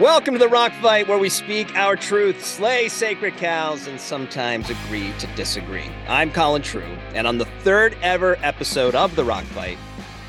Welcome 0.00 0.34
to 0.34 0.38
the 0.38 0.48
Rock 0.48 0.74
Fight, 0.82 1.08
where 1.08 1.16
we 1.16 1.30
speak 1.30 1.74
our 1.74 1.96
truth, 1.96 2.44
slay 2.44 2.86
sacred 2.86 3.38
cows, 3.38 3.86
and 3.86 3.98
sometimes 3.98 4.68
agree 4.68 5.10
to 5.20 5.26
disagree. 5.28 5.90
I'm 6.06 6.30
Colin 6.30 6.60
True, 6.60 6.98
and 7.14 7.26
on 7.26 7.38
the 7.38 7.46
third 7.62 7.96
ever 8.02 8.36
episode 8.42 8.94
of 8.94 9.16
the 9.16 9.24
Rock 9.24 9.44
Fight, 9.44 9.78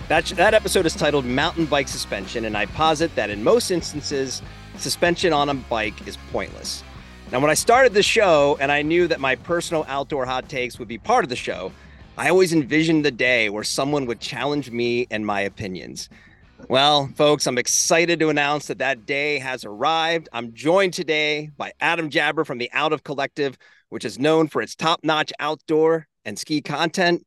that, 0.08 0.24
that 0.28 0.54
episode 0.54 0.86
is 0.86 0.96
titled 0.96 1.26
Mountain 1.26 1.66
Bike 1.66 1.90
Suspension, 1.90 2.46
and 2.46 2.56
I 2.56 2.66
posit 2.68 3.14
that 3.16 3.30
in 3.30 3.44
most 3.44 3.70
instances, 3.70 4.42
suspension 4.78 5.34
on 5.34 5.50
a 5.50 5.54
bike 5.54 6.08
is 6.08 6.16
pointless. 6.32 6.82
Now, 7.34 7.42
when 7.42 7.52
I 7.52 7.56
started 7.56 7.94
the 7.94 8.04
show 8.04 8.58
and 8.62 8.72
I 8.72 8.84
knew 8.84 9.06
that 9.10 9.20
my 9.20 9.36
personal 9.36 9.84
outdoor 9.90 10.26
hot 10.26 10.48
takes 10.48 10.80
would 10.80 10.88
be 10.88 10.98
part 10.98 11.26
of 11.26 11.30
the 11.30 11.36
show, 11.36 11.74
I 12.18 12.30
always 12.30 12.54
envisioned 12.54 13.04
the 13.04 13.12
day 13.12 13.50
where 13.50 13.66
someone 13.66 14.06
would 14.06 14.22
challenge 14.22 14.72
me 14.72 15.08
and 15.12 15.26
my 15.26 15.42
opinions. 15.42 16.08
Well, 16.66 17.08
folks, 17.16 17.48
I'm 17.48 17.58
excited 17.58 18.20
to 18.20 18.30
announce 18.30 18.68
that 18.68 18.80
that 18.80 19.06
day 19.06 19.40
has 19.40 19.64
arrived. 19.64 20.28
I'm 20.34 20.54
joined 20.54 20.94
today 20.94 21.52
by 21.56 21.72
Adam 21.80 22.10
Jaber 22.10 22.46
from 22.46 22.58
the 22.58 22.70
Out 22.74 22.92
of 22.92 23.04
Collective, 23.04 23.58
which 23.90 24.04
is 24.04 24.20
known 24.20 24.48
for 24.48 24.62
its 24.62 24.76
top 24.76 25.02
notch 25.04 25.32
outdoor 25.40 26.08
and 26.26 26.38
ski 26.38 26.62
content. 26.62 27.26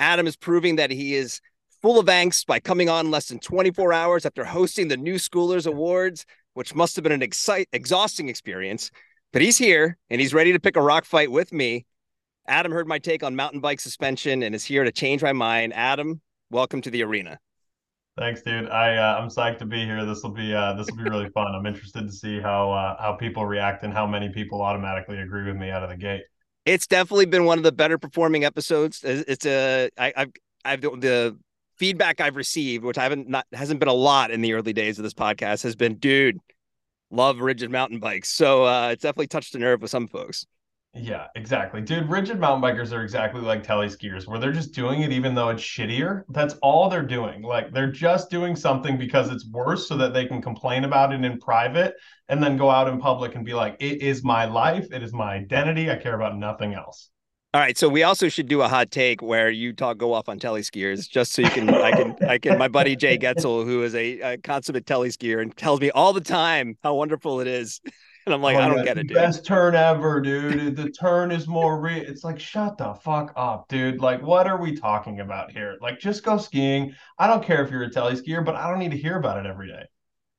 Adam 0.00 0.26
is 0.26 0.36
proving 0.36 0.76
that 0.76 0.90
he 0.90 1.14
is 1.14 1.40
full 1.80 2.00
of 2.00 2.06
angst 2.06 2.46
by 2.46 2.58
coming 2.58 2.88
on 2.88 3.10
less 3.10 3.28
than 3.28 3.38
24 3.38 3.92
hours 3.92 4.26
after 4.26 4.44
hosting 4.44 4.88
the 4.88 4.96
Newschoolers 4.96 5.66
Awards, 5.66 6.24
which 6.54 6.74
must 6.74 6.96
have 6.96 7.04
been 7.04 7.12
an 7.12 7.22
excite- 7.22 7.68
exhausting 7.72 8.28
experience. 8.28 8.90
But 9.32 9.42
he's 9.42 9.58
here 9.58 9.96
and 10.10 10.20
he's 10.20 10.34
ready 10.34 10.52
to 10.52 10.60
pick 10.60 10.76
a 10.76 10.82
rock 10.82 11.04
fight 11.04 11.30
with 11.30 11.52
me. 11.52 11.86
Adam 12.48 12.72
heard 12.72 12.88
my 12.88 12.98
take 12.98 13.22
on 13.22 13.36
mountain 13.36 13.60
bike 13.60 13.80
suspension 13.80 14.42
and 14.42 14.54
is 14.54 14.64
here 14.64 14.82
to 14.82 14.90
change 14.90 15.22
my 15.22 15.32
mind. 15.32 15.72
Adam, 15.74 16.20
welcome 16.50 16.80
to 16.80 16.90
the 16.90 17.04
arena. 17.04 17.38
Thanks, 18.18 18.42
dude. 18.42 18.68
I 18.68 18.96
uh, 18.96 19.18
I'm 19.18 19.28
psyched 19.28 19.58
to 19.58 19.66
be 19.66 19.84
here. 19.84 20.04
This 20.04 20.22
will 20.22 20.30
be 20.30 20.54
uh, 20.54 20.74
this 20.74 20.86
will 20.90 21.02
be 21.02 21.08
really 21.08 21.30
fun. 21.30 21.54
I'm 21.54 21.64
interested 21.64 22.06
to 22.06 22.12
see 22.12 22.40
how 22.40 22.70
uh, 22.70 22.96
how 23.00 23.14
people 23.14 23.46
react 23.46 23.84
and 23.84 23.92
how 23.92 24.06
many 24.06 24.28
people 24.28 24.60
automatically 24.60 25.18
agree 25.18 25.46
with 25.46 25.56
me 25.56 25.70
out 25.70 25.82
of 25.82 25.88
the 25.88 25.96
gate. 25.96 26.22
It's 26.66 26.86
definitely 26.86 27.26
been 27.26 27.44
one 27.46 27.58
of 27.58 27.64
the 27.64 27.72
better 27.72 27.98
performing 27.98 28.44
episodes. 28.44 29.00
It's 29.02 29.46
a 29.46 29.88
I, 29.96 30.12
I've 30.14 30.32
I've 30.64 30.80
the 30.82 31.38
feedback 31.76 32.20
I've 32.20 32.36
received, 32.36 32.84
which 32.84 32.98
I 32.98 33.02
haven't 33.02 33.28
not 33.28 33.46
hasn't 33.52 33.80
been 33.80 33.88
a 33.88 33.94
lot 33.94 34.30
in 34.30 34.42
the 34.42 34.52
early 34.52 34.72
days 34.72 34.98
of 34.98 35.04
this 35.04 35.14
podcast, 35.14 35.62
has 35.62 35.74
been, 35.74 35.96
dude, 35.96 36.38
love 37.10 37.40
rigid 37.40 37.70
mountain 37.70 37.98
bikes. 37.98 38.28
So 38.28 38.64
uh, 38.66 38.90
it's 38.90 39.02
definitely 39.02 39.28
touched 39.28 39.54
a 39.54 39.58
nerve 39.58 39.82
with 39.82 39.90
some 39.90 40.06
folks. 40.06 40.46
Yeah, 40.94 41.28
exactly. 41.34 41.80
Dude, 41.80 42.10
rigid 42.10 42.38
mountain 42.38 42.62
bikers 42.62 42.92
are 42.92 43.02
exactly 43.02 43.40
like 43.40 43.62
tele 43.62 43.86
skiers 43.86 44.26
where 44.26 44.38
they're 44.38 44.52
just 44.52 44.72
doing 44.72 45.00
it 45.00 45.10
even 45.10 45.34
though 45.34 45.48
it's 45.48 45.62
shittier. 45.62 46.24
That's 46.28 46.54
all 46.60 46.90
they're 46.90 47.02
doing. 47.02 47.40
Like 47.40 47.72
they're 47.72 47.90
just 47.90 48.28
doing 48.28 48.54
something 48.54 48.98
because 48.98 49.30
it's 49.30 49.48
worse 49.48 49.88
so 49.88 49.96
that 49.96 50.12
they 50.12 50.26
can 50.26 50.42
complain 50.42 50.84
about 50.84 51.14
it 51.14 51.24
in 51.24 51.38
private 51.38 51.94
and 52.28 52.42
then 52.42 52.58
go 52.58 52.68
out 52.68 52.88
in 52.88 53.00
public 53.00 53.34
and 53.34 53.44
be 53.44 53.54
like, 53.54 53.76
it 53.80 54.02
is 54.02 54.22
my 54.22 54.44
life, 54.44 54.92
it 54.92 55.02
is 55.02 55.14
my 55.14 55.32
identity. 55.34 55.90
I 55.90 55.96
care 55.96 56.14
about 56.14 56.36
nothing 56.36 56.74
else. 56.74 57.08
All 57.54 57.60
right, 57.60 57.76
so 57.76 57.88
we 57.88 58.02
also 58.02 58.28
should 58.28 58.48
do 58.48 58.62
a 58.62 58.68
hot 58.68 58.90
take 58.90 59.20
where 59.20 59.50
you 59.50 59.74
talk 59.74 59.98
go 59.98 60.14
off 60.14 60.28
on 60.28 60.38
tele 60.38 60.60
skiers, 60.60 61.08
just 61.08 61.32
so 61.32 61.42
you 61.42 61.50
can 61.50 61.68
I 61.68 61.90
can 61.90 62.16
I 62.26 62.38
can 62.38 62.56
my 62.56 62.68
buddy 62.68 62.96
Jay 62.96 63.18
Getzel, 63.18 63.66
who 63.66 63.82
is 63.82 63.94
a, 63.94 64.20
a 64.20 64.38
consummate 64.38 64.86
tele 64.86 65.08
skier 65.08 65.42
and 65.42 65.54
tells 65.54 65.78
me 65.78 65.90
all 65.90 66.14
the 66.14 66.22
time 66.22 66.78
how 66.82 66.94
wonderful 66.94 67.40
it 67.40 67.46
is 67.46 67.82
And 68.26 68.32
I'm 68.32 68.40
like, 68.40 68.56
oh, 68.56 68.60
I 68.60 68.68
don't 68.68 68.84
get 68.84 68.98
it, 68.98 69.08
dude. 69.08 69.16
Best 69.16 69.44
turn 69.44 69.74
ever, 69.74 70.20
dude. 70.20 70.76
The 70.76 70.90
turn 70.90 71.32
is 71.32 71.48
more 71.48 71.80
real. 71.80 72.02
It's 72.02 72.22
like, 72.22 72.38
shut 72.38 72.78
the 72.78 72.94
fuck 72.94 73.32
up, 73.34 73.66
dude. 73.68 74.00
Like, 74.00 74.22
what 74.22 74.46
are 74.46 74.60
we 74.60 74.76
talking 74.76 75.18
about 75.18 75.50
here? 75.50 75.76
Like, 75.80 75.98
just 75.98 76.22
go 76.22 76.38
skiing. 76.38 76.94
I 77.18 77.26
don't 77.26 77.42
care 77.42 77.64
if 77.64 77.70
you're 77.72 77.82
a 77.82 77.90
tele 77.90 78.12
skier, 78.12 78.44
but 78.44 78.54
I 78.54 78.70
don't 78.70 78.78
need 78.78 78.92
to 78.92 78.96
hear 78.96 79.16
about 79.16 79.44
it 79.44 79.48
every 79.48 79.66
day. 79.66 79.86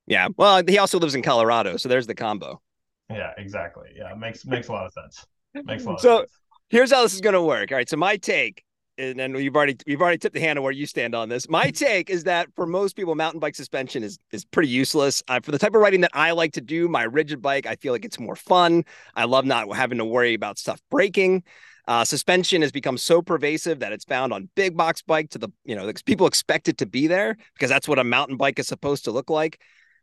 Yeah. 0.07 0.29
Well, 0.37 0.63
he 0.65 0.77
also 0.77 0.97
lives 0.97 1.13
in 1.13 1.23
Colorado, 1.23 1.75
so 1.75 1.89
there's 1.89 2.07
the 2.07 2.15
combo. 2.15 2.61
Yeah, 3.09 3.31
exactly. 3.37 3.89
Yeah, 3.95 4.13
makes 4.13 4.45
makes 4.45 4.69
a 4.69 4.71
lot 4.71 4.85
of 4.85 4.93
sense. 4.93 5.25
Makes 5.65 5.83
a 5.83 5.89
lot 5.89 6.01
so, 6.01 6.19
sense. 6.19 6.31
here's 6.69 6.91
how 6.91 7.03
this 7.03 7.13
is 7.13 7.21
gonna 7.21 7.43
work. 7.43 7.71
All 7.71 7.77
right. 7.77 7.89
So 7.89 7.97
my 7.97 8.15
take 8.17 8.63
and 8.97 9.19
then 9.19 9.35
you've 9.35 9.55
already 9.55 9.77
you've 9.85 10.01
already 10.01 10.17
tipped 10.17 10.35
the 10.35 10.39
hand 10.39 10.59
on 10.59 10.63
where 10.63 10.71
you 10.71 10.85
stand 10.85 11.15
on 11.15 11.29
this. 11.29 11.49
My 11.49 11.71
take 11.71 12.09
is 12.09 12.25
that 12.25 12.47
for 12.55 12.65
most 12.65 12.95
people, 12.95 13.15
mountain 13.15 13.39
bike 13.39 13.55
suspension 13.55 14.03
is 14.03 14.19
is 14.31 14.45
pretty 14.45 14.69
useless. 14.69 15.23
Uh, 15.27 15.39
for 15.41 15.51
the 15.51 15.57
type 15.57 15.73
of 15.73 15.81
riding 15.81 16.01
that 16.01 16.11
I 16.13 16.31
like 16.31 16.53
to 16.53 16.61
do, 16.61 16.87
my 16.87 17.03
rigid 17.03 17.41
bike, 17.41 17.65
I 17.65 17.75
feel 17.75 17.93
like 17.93 18.05
it's 18.05 18.19
more 18.19 18.35
fun. 18.35 18.83
I 19.15 19.25
love 19.25 19.45
not 19.45 19.73
having 19.75 19.97
to 19.97 20.05
worry 20.05 20.33
about 20.33 20.57
stuff 20.57 20.81
breaking. 20.91 21.43
Uh, 21.85 22.05
suspension 22.05 22.61
has 22.61 22.71
become 22.71 22.97
so 22.97 23.21
pervasive 23.21 23.79
that 23.79 23.91
it's 23.91 24.05
found 24.05 24.31
on 24.31 24.49
big 24.55 24.77
box 24.77 25.01
bike 25.01 25.29
to 25.31 25.37
the 25.37 25.49
you 25.65 25.75
know 25.75 25.91
people 26.05 26.27
expect 26.27 26.67
it 26.67 26.77
to 26.77 26.85
be 26.85 27.07
there 27.07 27.35
because 27.53 27.69
that's 27.69 27.87
what 27.87 27.99
a 27.99 28.03
mountain 28.03 28.37
bike 28.37 28.59
is 28.59 28.67
supposed 28.67 29.05
to 29.05 29.11
look 29.11 29.29
like. 29.29 29.59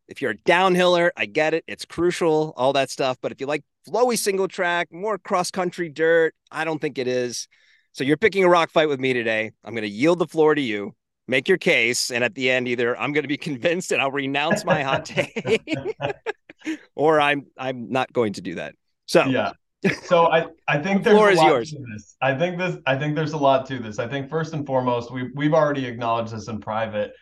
If 0.09 0.21
you're 0.21 0.33
a 0.33 0.37
downhiller, 0.39 1.11
I 1.17 1.27
get 1.27 1.55
it; 1.55 1.65
it's 1.69 1.84
crucial, 1.84 2.53
all 2.57 2.72
that 2.72 2.91
stuff. 2.91 3.19
But 3.21 3.33
if 3.33 3.41
you 3.41 3.47
like 3.47 3.62
flowy 3.89 4.19
single 4.19 4.49
track, 4.49 4.89
more 4.91 5.17
cross 5.19 5.51
country 5.51 5.89
dirt, 5.89 6.34
I 6.51 6.65
don't 6.65 6.81
think 6.81 6.99
it 6.99 7.07
is. 7.07 7.47
So 7.93 8.05
you're 8.05 8.17
picking 8.17 8.45
a 8.45 8.49
rock 8.49 8.71
fight 8.71 8.89
with 8.89 9.01
me 9.01 9.12
today. 9.12 9.53
I'm 9.65 9.75
going 9.75 9.83
to 9.83 9.89
yield 9.89 10.19
the 10.19 10.27
floor 10.27 10.55
to 10.55 10.61
you. 10.61 10.95
Make 11.27 11.49
your 11.49 11.59
case, 11.59 12.11
and 12.11 12.25
at 12.25 12.34
the 12.34 12.51
end, 12.51 12.67
either 12.67 12.99
I'm 12.99 13.12
going 13.12 13.23
to 13.23 13.28
be 13.28 13.37
convinced 13.51 13.93
and 13.93 14.03
I'll 14.03 14.11
renounce 14.11 14.65
my 14.65 14.83
hot 14.83 15.05
take, 15.06 15.78
or 16.95 17.21
I'm 17.21 17.47
I'm 17.56 17.91
not 17.91 18.12
going 18.12 18.33
to 18.34 18.41
do 18.41 18.56
that. 18.56 18.75
So 19.06 19.25
yeah. 19.25 19.53
So 20.05 20.27
I 20.27 20.47
I 20.69 20.78
think 20.78 21.05
the 21.05 21.11
there's 21.11 21.39
a 21.39 21.43
lot 21.43 21.47
yours. 21.47 21.71
to 21.71 21.78
this. 21.93 22.17
I 22.21 22.34
think 22.34 22.59
this 22.59 22.77
I 22.87 22.99
think 22.99 23.15
there's 23.15 23.33
a 23.33 23.39
lot 23.39 23.67
to 23.67 23.78
this. 23.78 23.99
I 23.99 24.07
think 24.09 24.28
first 24.28 24.53
and 24.53 24.67
foremost, 24.67 25.11
we 25.11 25.31
we've 25.34 25.55
already 25.55 25.87
acknowledged 25.87 26.33
this 26.34 26.49
in 26.49 26.61
private 26.61 27.12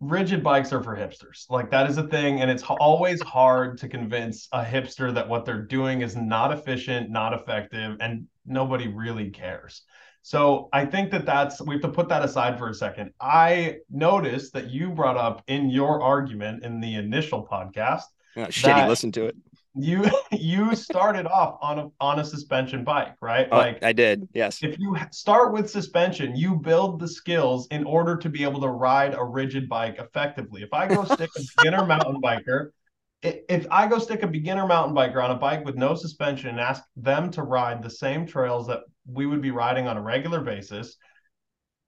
rigid 0.00 0.42
bikes 0.42 0.72
are 0.72 0.82
for 0.82 0.96
hipsters. 0.96 1.48
Like 1.48 1.70
that 1.70 1.88
is 1.88 1.96
a 1.98 2.06
thing. 2.06 2.40
And 2.40 2.50
it's 2.50 2.62
always 2.62 3.20
hard 3.22 3.78
to 3.78 3.88
convince 3.88 4.48
a 4.52 4.62
hipster 4.62 5.12
that 5.14 5.28
what 5.28 5.44
they're 5.44 5.62
doing 5.62 6.02
is 6.02 6.16
not 6.16 6.52
efficient, 6.52 7.10
not 7.10 7.32
effective, 7.32 7.96
and 8.00 8.26
nobody 8.44 8.88
really 8.88 9.30
cares. 9.30 9.82
So 10.22 10.68
I 10.72 10.84
think 10.84 11.12
that 11.12 11.24
that's 11.24 11.62
we 11.62 11.74
have 11.76 11.82
to 11.82 11.88
put 11.88 12.08
that 12.08 12.24
aside 12.24 12.58
for 12.58 12.68
a 12.68 12.74
second. 12.74 13.12
I 13.20 13.76
noticed 13.90 14.52
that 14.54 14.70
you 14.70 14.90
brought 14.90 15.16
up 15.16 15.42
in 15.46 15.70
your 15.70 16.02
argument 16.02 16.64
in 16.64 16.80
the 16.80 16.96
initial 16.96 17.46
podcast. 17.46 18.02
Oh, 18.36 18.42
shitty, 18.46 18.88
listen 18.88 19.12
to 19.12 19.26
it 19.26 19.36
you 19.76 20.04
you 20.32 20.74
started 20.74 21.26
off 21.26 21.58
on 21.60 21.78
a 21.78 21.88
on 22.00 22.18
a 22.20 22.24
suspension 22.24 22.84
bike, 22.84 23.14
right? 23.20 23.48
Oh, 23.50 23.58
like 23.58 23.82
I 23.82 23.92
did. 23.92 24.28
Yes. 24.34 24.62
If 24.62 24.78
you 24.78 24.96
start 25.12 25.52
with 25.52 25.70
suspension, 25.70 26.34
you 26.34 26.56
build 26.56 27.00
the 27.00 27.08
skills 27.08 27.66
in 27.70 27.84
order 27.84 28.16
to 28.16 28.28
be 28.28 28.42
able 28.42 28.60
to 28.60 28.68
ride 28.68 29.14
a 29.14 29.24
rigid 29.24 29.68
bike 29.68 29.96
effectively. 29.98 30.62
If 30.62 30.72
I 30.72 30.86
go 30.86 31.04
stick 31.14 31.30
a 31.36 31.42
beginner 31.56 31.86
mountain 31.86 32.20
biker, 32.20 32.70
if 33.22 33.66
I 33.70 33.86
go 33.86 33.98
stick 33.98 34.22
a 34.22 34.26
beginner 34.26 34.66
mountain 34.66 34.94
biker 34.94 35.22
on 35.22 35.30
a 35.30 35.36
bike 35.36 35.64
with 35.64 35.76
no 35.76 35.94
suspension 35.94 36.50
and 36.50 36.60
ask 36.60 36.82
them 36.96 37.30
to 37.32 37.42
ride 37.42 37.82
the 37.82 37.90
same 37.90 38.26
trails 38.26 38.66
that 38.68 38.80
we 39.06 39.26
would 39.26 39.42
be 39.42 39.50
riding 39.50 39.86
on 39.86 39.96
a 39.96 40.02
regular 40.02 40.40
basis, 40.40 40.96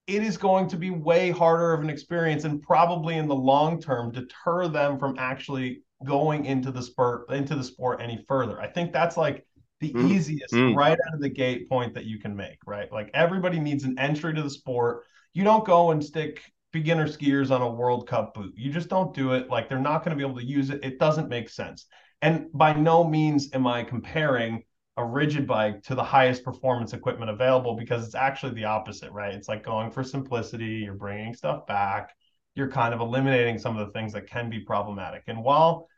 it 0.06 0.22
is 0.22 0.38
going 0.38 0.68
to 0.68 0.76
be 0.76 0.90
way 0.90 1.30
harder 1.30 1.74
of 1.74 1.80
an 1.80 1.90
experience 1.90 2.44
and 2.44 2.62
probably 2.62 3.16
in 3.16 3.28
the 3.28 3.34
long 3.34 3.80
term 3.80 4.10
deter 4.10 4.66
them 4.66 4.98
from 4.98 5.16
actually 5.18 5.82
going 6.04 6.44
into 6.44 6.70
the 6.70 6.82
sport 6.82 7.30
into 7.30 7.54
the 7.54 7.64
sport 7.64 8.00
any 8.02 8.24
further. 8.28 8.60
I 8.60 8.68
think 8.68 8.92
that's 8.92 9.16
like 9.16 9.44
the 9.80 9.92
mm. 9.92 10.10
easiest 10.10 10.54
mm. 10.54 10.74
right 10.74 10.98
out 11.06 11.14
of 11.14 11.20
the 11.20 11.28
gate 11.28 11.68
point 11.68 11.94
that 11.94 12.04
you 12.04 12.18
can 12.18 12.34
make, 12.34 12.58
right? 12.66 12.90
Like 12.92 13.10
everybody 13.14 13.58
needs 13.60 13.84
an 13.84 13.98
entry 13.98 14.34
to 14.34 14.42
the 14.42 14.50
sport. 14.50 15.04
You 15.34 15.44
don't 15.44 15.64
go 15.64 15.90
and 15.90 16.04
stick 16.04 16.42
beginner 16.72 17.06
skiers 17.06 17.50
on 17.50 17.62
a 17.62 17.70
World 17.70 18.08
Cup 18.08 18.34
boot. 18.34 18.52
You 18.56 18.70
just 18.72 18.88
don't 18.88 19.14
do 19.14 19.32
it. 19.32 19.48
Like 19.48 19.68
they're 19.68 19.78
not 19.78 20.04
going 20.04 20.16
to 20.16 20.22
be 20.22 20.28
able 20.28 20.40
to 20.40 20.46
use 20.46 20.70
it. 20.70 20.84
It 20.84 20.98
doesn't 20.98 21.28
make 21.28 21.48
sense. 21.48 21.86
And 22.22 22.46
by 22.52 22.72
no 22.72 23.04
means 23.04 23.50
am 23.52 23.66
I 23.66 23.84
comparing 23.84 24.62
a 24.96 25.04
rigid 25.04 25.46
bike 25.46 25.82
to 25.84 25.94
the 25.94 26.02
highest 26.02 26.42
performance 26.42 26.92
equipment 26.92 27.30
available 27.30 27.76
because 27.76 28.04
it's 28.04 28.16
actually 28.16 28.54
the 28.54 28.64
opposite, 28.64 29.12
right? 29.12 29.32
It's 29.32 29.48
like 29.48 29.64
going 29.64 29.92
for 29.92 30.02
simplicity, 30.02 30.82
you're 30.84 30.94
bringing 30.94 31.34
stuff 31.34 31.66
back 31.66 32.10
you're 32.58 32.68
kind 32.68 32.92
of 32.92 33.00
eliminating 33.00 33.56
some 33.58 33.78
of 33.78 33.86
the 33.86 33.92
things 33.92 34.12
that 34.12 34.28
can 34.28 34.50
be 34.50 34.58
problematic. 34.60 35.22
And 35.28 35.42
while 35.42 35.88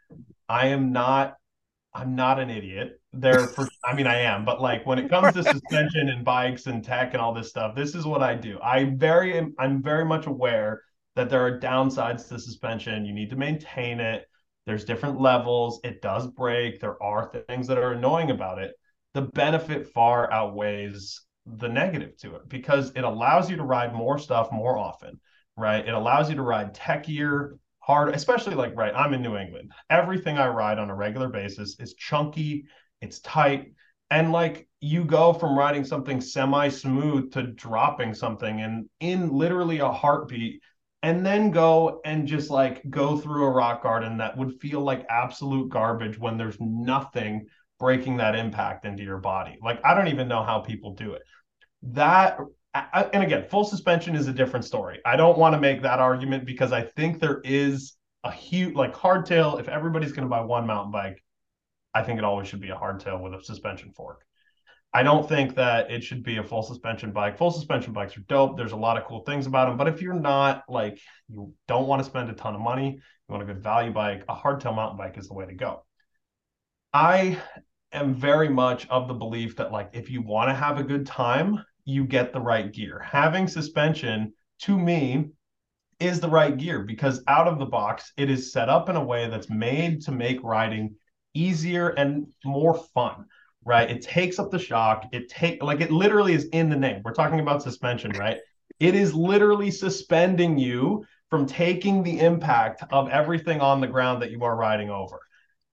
I 0.48 0.68
am 0.68 0.92
not 0.92 1.36
I'm 1.92 2.14
not 2.14 2.38
an 2.38 2.50
idiot. 2.50 3.00
There 3.12 3.48
for 3.48 3.68
I 3.84 3.94
mean 3.94 4.06
I 4.06 4.20
am, 4.20 4.44
but 4.44 4.60
like 4.60 4.86
when 4.86 4.98
it 4.98 5.08
comes 5.08 5.32
to 5.34 5.42
suspension 5.52 6.10
and 6.10 6.24
bikes 6.24 6.66
and 6.66 6.84
tech 6.84 7.14
and 7.14 7.20
all 7.20 7.34
this 7.34 7.48
stuff, 7.48 7.74
this 7.74 7.94
is 7.94 8.04
what 8.04 8.22
I 8.22 8.34
do. 8.36 8.58
I 8.62 8.84
very 8.84 9.40
I'm 9.58 9.82
very 9.82 10.04
much 10.04 10.26
aware 10.26 10.82
that 11.16 11.30
there 11.30 11.44
are 11.44 11.58
downsides 11.58 12.28
to 12.28 12.38
suspension. 12.38 13.04
You 13.04 13.12
need 13.12 13.30
to 13.30 13.36
maintain 13.36 13.98
it. 13.98 14.26
There's 14.66 14.84
different 14.84 15.20
levels. 15.20 15.80
It 15.82 16.02
does 16.02 16.28
break. 16.28 16.78
There 16.78 17.02
are 17.02 17.32
things 17.48 17.66
that 17.66 17.78
are 17.78 17.92
annoying 17.92 18.30
about 18.30 18.58
it. 18.58 18.74
The 19.14 19.22
benefit 19.22 19.88
far 19.88 20.32
outweighs 20.32 21.22
the 21.46 21.68
negative 21.68 22.16
to 22.18 22.36
it 22.36 22.48
because 22.48 22.92
it 22.94 23.02
allows 23.02 23.50
you 23.50 23.56
to 23.56 23.64
ride 23.64 23.94
more 23.94 24.18
stuff 24.18 24.52
more 24.52 24.78
often 24.78 25.18
right? 25.56 25.86
It 25.86 25.94
allows 25.94 26.30
you 26.30 26.36
to 26.36 26.42
ride 26.42 26.74
techier, 26.74 27.58
hard, 27.80 28.14
especially 28.14 28.54
like, 28.54 28.76
right, 28.76 28.94
I'm 28.94 29.14
in 29.14 29.22
New 29.22 29.36
England. 29.36 29.72
Everything 29.88 30.38
I 30.38 30.48
ride 30.48 30.78
on 30.78 30.90
a 30.90 30.94
regular 30.94 31.28
basis 31.28 31.76
is 31.78 31.94
chunky, 31.94 32.66
it's 33.00 33.20
tight. 33.20 33.72
And 34.10 34.32
like 34.32 34.68
you 34.80 35.04
go 35.04 35.32
from 35.32 35.56
riding 35.56 35.84
something 35.84 36.20
semi 36.20 36.68
smooth 36.68 37.32
to 37.32 37.42
dropping 37.42 38.14
something, 38.14 38.60
and 38.60 38.88
in 38.98 39.30
literally 39.30 39.78
a 39.78 39.90
heartbeat, 39.90 40.60
and 41.02 41.24
then 41.24 41.50
go 41.50 42.00
and 42.04 42.26
just 42.26 42.50
like 42.50 42.82
go 42.90 43.16
through 43.16 43.44
a 43.44 43.50
rock 43.50 43.82
garden 43.82 44.18
that 44.18 44.36
would 44.36 44.60
feel 44.60 44.80
like 44.80 45.06
absolute 45.08 45.68
garbage 45.68 46.18
when 46.18 46.36
there's 46.36 46.56
nothing 46.60 47.46
breaking 47.78 48.18
that 48.18 48.34
impact 48.34 48.84
into 48.84 49.02
your 49.02 49.18
body. 49.18 49.58
Like 49.62 49.80
I 49.84 49.94
don't 49.94 50.08
even 50.08 50.28
know 50.28 50.42
how 50.42 50.60
people 50.60 50.94
do 50.94 51.14
it. 51.14 51.22
That 51.82 52.38
and 52.74 53.22
again, 53.22 53.46
full 53.48 53.64
suspension 53.64 54.14
is 54.14 54.28
a 54.28 54.32
different 54.32 54.64
story. 54.64 55.00
I 55.04 55.16
don't 55.16 55.38
want 55.38 55.54
to 55.54 55.60
make 55.60 55.82
that 55.82 55.98
argument 55.98 56.44
because 56.44 56.72
I 56.72 56.82
think 56.82 57.20
there 57.20 57.40
is 57.44 57.94
a 58.22 58.30
huge 58.30 58.74
like 58.74 58.94
hardtail. 58.94 59.58
If 59.58 59.68
everybody's 59.68 60.12
going 60.12 60.24
to 60.24 60.30
buy 60.30 60.40
one 60.40 60.66
mountain 60.66 60.92
bike, 60.92 61.22
I 61.94 62.02
think 62.02 62.18
it 62.18 62.24
always 62.24 62.48
should 62.48 62.60
be 62.60 62.70
a 62.70 62.76
hardtail 62.76 63.20
with 63.20 63.34
a 63.34 63.42
suspension 63.42 63.92
fork. 63.92 64.24
I 64.92 65.04
don't 65.04 65.28
think 65.28 65.54
that 65.54 65.90
it 65.90 66.02
should 66.02 66.24
be 66.24 66.38
a 66.38 66.44
full 66.44 66.62
suspension 66.62 67.12
bike. 67.12 67.38
Full 67.38 67.52
suspension 67.52 67.92
bikes 67.92 68.16
are 68.16 68.22
dope. 68.22 68.56
There's 68.56 68.72
a 68.72 68.76
lot 68.76 68.96
of 68.96 69.04
cool 69.04 69.20
things 69.20 69.46
about 69.46 69.68
them. 69.68 69.76
But 69.76 69.86
if 69.86 70.02
you're 70.02 70.14
not 70.14 70.64
like, 70.68 71.00
you 71.28 71.54
don't 71.68 71.86
want 71.86 72.02
to 72.02 72.08
spend 72.08 72.28
a 72.28 72.32
ton 72.32 72.56
of 72.56 72.60
money, 72.60 72.94
you 72.94 73.32
want 73.32 73.42
a 73.42 73.46
good 73.46 73.62
value 73.62 73.92
bike, 73.92 74.24
a 74.28 74.34
hardtail 74.34 74.74
mountain 74.74 74.98
bike 74.98 75.16
is 75.16 75.28
the 75.28 75.34
way 75.34 75.46
to 75.46 75.54
go. 75.54 75.84
I 76.92 77.40
am 77.92 78.14
very 78.14 78.48
much 78.48 78.88
of 78.88 79.06
the 79.06 79.14
belief 79.14 79.56
that, 79.56 79.70
like, 79.70 79.90
if 79.92 80.10
you 80.10 80.22
want 80.22 80.48
to 80.50 80.54
have 80.54 80.78
a 80.78 80.84
good 80.84 81.06
time, 81.06 81.64
you 81.84 82.04
get 82.04 82.32
the 82.32 82.40
right 82.40 82.72
gear. 82.72 82.98
Having 82.98 83.48
suspension 83.48 84.32
to 84.60 84.78
me 84.78 85.30
is 85.98 86.20
the 86.20 86.28
right 86.28 86.56
gear 86.56 86.80
because 86.80 87.22
out 87.28 87.48
of 87.48 87.58
the 87.58 87.66
box, 87.66 88.12
it 88.16 88.30
is 88.30 88.52
set 88.52 88.68
up 88.68 88.88
in 88.88 88.96
a 88.96 89.04
way 89.04 89.28
that's 89.28 89.50
made 89.50 90.02
to 90.02 90.12
make 90.12 90.42
riding 90.42 90.94
easier 91.34 91.90
and 91.90 92.26
more 92.44 92.74
fun 92.94 93.26
right? 93.64 93.90
It 93.90 94.02
takes 94.02 94.38
up 94.38 94.50
the 94.50 94.58
shock. 94.58 95.06
It 95.12 95.28
take 95.28 95.62
like 95.62 95.80
it 95.80 95.90
literally 95.90 96.34
is 96.34 96.46
in 96.46 96.70
the 96.70 96.76
name. 96.76 97.02
We're 97.04 97.12
talking 97.12 97.40
about 97.40 97.62
suspension, 97.62 98.12
right? 98.12 98.38
It 98.78 98.94
is 98.94 99.12
literally 99.14 99.70
suspending 99.70 100.58
you 100.58 101.04
from 101.28 101.46
taking 101.46 102.02
the 102.02 102.18
impact 102.20 102.82
of 102.90 103.08
everything 103.10 103.60
on 103.60 103.80
the 103.80 103.86
ground 103.86 104.22
that 104.22 104.30
you 104.30 104.42
are 104.42 104.56
riding 104.56 104.90
over. 104.90 105.20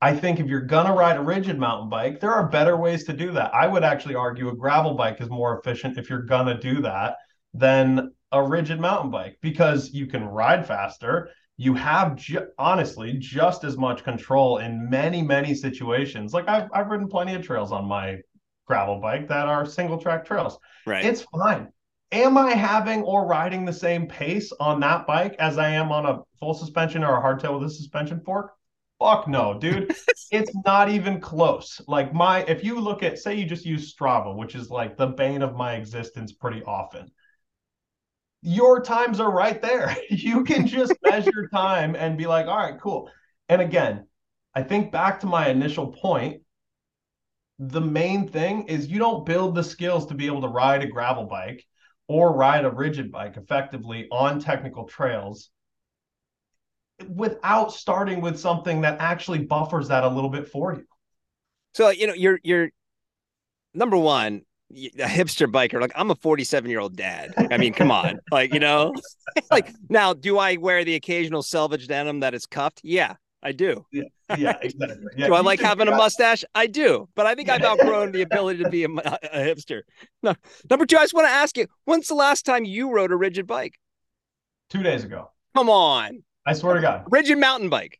I 0.01 0.13
think 0.13 0.39
if 0.39 0.47
you're 0.47 0.61
gonna 0.61 0.93
ride 0.93 1.17
a 1.17 1.21
rigid 1.21 1.57
mountain 1.57 1.89
bike, 1.89 2.19
there 2.19 2.31
are 2.31 2.47
better 2.47 2.77
ways 2.77 3.03
to 3.05 3.13
do 3.13 3.31
that. 3.31 3.53
I 3.53 3.67
would 3.67 3.83
actually 3.83 4.15
argue 4.15 4.49
a 4.49 4.55
gravel 4.55 4.93
bike 4.93 5.19
is 5.21 5.29
more 5.29 5.57
efficient 5.57 5.97
if 5.97 6.09
you're 6.09 6.21
gonna 6.21 6.59
do 6.59 6.81
that 6.81 7.17
than 7.53 8.11
a 8.31 8.43
rigid 8.43 8.79
mountain 8.79 9.09
bike 9.09 9.37
because 9.41 9.91
you 9.93 10.05
can 10.05 10.23
ride 10.23 10.67
faster. 10.67 11.29
You 11.57 11.73
have 11.73 12.15
ju- 12.15 12.47
honestly 12.59 13.13
just 13.13 13.63
as 13.63 13.75
much 13.75 14.03
control 14.03 14.59
in 14.59 14.87
many 14.87 15.23
many 15.23 15.55
situations. 15.55 16.31
Like 16.31 16.47
I've, 16.47 16.69
I've 16.73 16.89
ridden 16.89 17.07
plenty 17.07 17.33
of 17.33 17.41
trails 17.41 17.71
on 17.71 17.85
my 17.85 18.17
gravel 18.67 18.99
bike 19.01 19.27
that 19.29 19.47
are 19.47 19.65
single 19.65 19.97
track 19.97 20.25
trails. 20.25 20.59
Right. 20.85 21.03
It's 21.05 21.23
fine. 21.23 21.69
Am 22.11 22.37
i 22.37 22.51
having 22.51 23.01
or 23.01 23.25
riding 23.25 23.65
the 23.65 23.73
same 23.73 24.07
pace 24.07 24.53
on 24.61 24.79
that 24.79 25.05
bike 25.05 25.35
as 25.39 25.57
i 25.57 25.67
am 25.67 25.91
on 25.91 26.05
a 26.05 26.21
full 26.39 26.53
suspension 26.53 27.03
or 27.03 27.17
a 27.17 27.21
hardtail 27.21 27.59
with 27.59 27.67
a 27.67 27.73
suspension 27.73 28.21
fork 28.21 28.56
fuck 28.99 29.27
no 29.27 29.57
dude 29.59 29.93
it's 30.31 30.51
not 30.65 30.89
even 30.89 31.19
close 31.19 31.81
like 31.87 32.13
my 32.13 32.43
if 32.43 32.63
you 32.63 32.79
look 32.79 33.03
at 33.03 33.17
say 33.17 33.35
you 33.35 33.45
just 33.45 33.65
use 33.65 33.93
strava 33.93 34.35
which 34.35 34.55
is 34.55 34.69
like 34.69 34.97
the 34.97 35.07
bane 35.07 35.41
of 35.41 35.55
my 35.55 35.75
existence 35.75 36.33
pretty 36.33 36.63
often 36.63 37.09
your 38.41 38.81
times 38.81 39.19
are 39.19 39.31
right 39.31 39.61
there. 39.61 39.95
You 40.09 40.43
can 40.43 40.67
just 40.67 40.93
measure 41.03 41.49
time 41.53 41.95
and 41.95 42.17
be 42.17 42.27
like, 42.27 42.47
all 42.47 42.57
right, 42.57 42.79
cool. 42.79 43.09
And 43.49 43.61
again, 43.61 44.07
I 44.55 44.63
think 44.63 44.91
back 44.91 45.19
to 45.19 45.27
my 45.27 45.49
initial 45.49 45.87
point, 45.87 46.41
the 47.59 47.81
main 47.81 48.27
thing 48.27 48.67
is 48.67 48.87
you 48.87 48.99
don't 48.99 49.25
build 49.25 49.55
the 49.55 49.63
skills 49.63 50.05
to 50.07 50.13
be 50.13 50.27
able 50.27 50.41
to 50.41 50.47
ride 50.47 50.83
a 50.83 50.87
gravel 50.87 51.25
bike 51.25 51.63
or 52.07 52.33
ride 52.33 52.65
a 52.65 52.71
rigid 52.71 53.11
bike 53.11 53.35
effectively 53.35 54.07
on 54.11 54.39
technical 54.39 54.85
trails 54.85 55.49
without 57.15 57.71
starting 57.71 58.21
with 58.21 58.39
something 58.39 58.81
that 58.81 58.97
actually 58.99 59.39
buffers 59.39 59.87
that 59.87 60.03
a 60.03 60.07
little 60.07 60.29
bit 60.29 60.47
for 60.47 60.73
you. 60.73 60.85
So, 61.73 61.89
you 61.89 62.07
know, 62.07 62.13
you're 62.13 62.39
you're 62.43 62.69
number 63.73 63.97
one, 63.97 64.41
a 64.71 65.07
hipster 65.07 65.49
biker 65.49 65.79
like 65.79 65.93
i'm 65.95 66.11
a 66.11 66.15
47 66.15 66.69
year 66.69 66.79
old 66.79 66.95
dad. 66.97 67.33
I 67.51 67.57
mean 67.57 67.73
come 67.73 67.91
on. 67.91 68.19
Like 68.31 68.53
you 68.53 68.59
know? 68.59 68.93
Like 69.51 69.73
now 69.89 70.13
do 70.13 70.37
i 70.37 70.57
wear 70.57 70.83
the 70.83 70.95
occasional 70.95 71.41
selvage 71.41 71.87
denim 71.87 72.19
that 72.19 72.33
is 72.33 72.45
cuffed? 72.45 72.81
Yeah 72.83 73.15
i 73.41 73.51
do. 73.51 73.85
Yeah 73.91 74.03
yeah 74.37 74.57
exactly. 74.61 75.07
Yeah, 75.15 75.27
do 75.27 75.35
i 75.35 75.39
like 75.39 75.61
having 75.61 75.87
a 75.87 75.95
mustache? 75.95 76.43
I 76.53 76.67
do 76.67 77.07
but 77.15 77.25
i 77.25 77.35
think 77.35 77.47
i've 77.49 77.63
outgrown 77.63 78.11
the 78.11 78.23
ability 78.23 78.63
to 78.63 78.69
be 78.69 78.83
a, 78.83 78.89
a 78.89 79.39
hipster. 79.39 79.81
No. 80.21 80.35
number 80.69 80.85
two 80.85 80.97
i 80.97 81.03
just 81.03 81.13
want 81.13 81.27
to 81.27 81.31
ask 81.31 81.55
you 81.55 81.67
when's 81.85 82.07
the 82.07 82.15
last 82.15 82.45
time 82.45 82.65
you 82.65 82.91
rode 82.91 83.11
a 83.11 83.15
rigid 83.15 83.47
bike? 83.47 83.75
Two 84.69 84.83
days 84.83 85.05
ago. 85.05 85.31
Come 85.55 85.69
on 85.69 86.23
i 86.47 86.53
swear 86.53 86.75
to 86.75 86.81
god 86.81 87.03
rigid 87.09 87.37
mountain 87.37 87.69
bike 87.69 87.99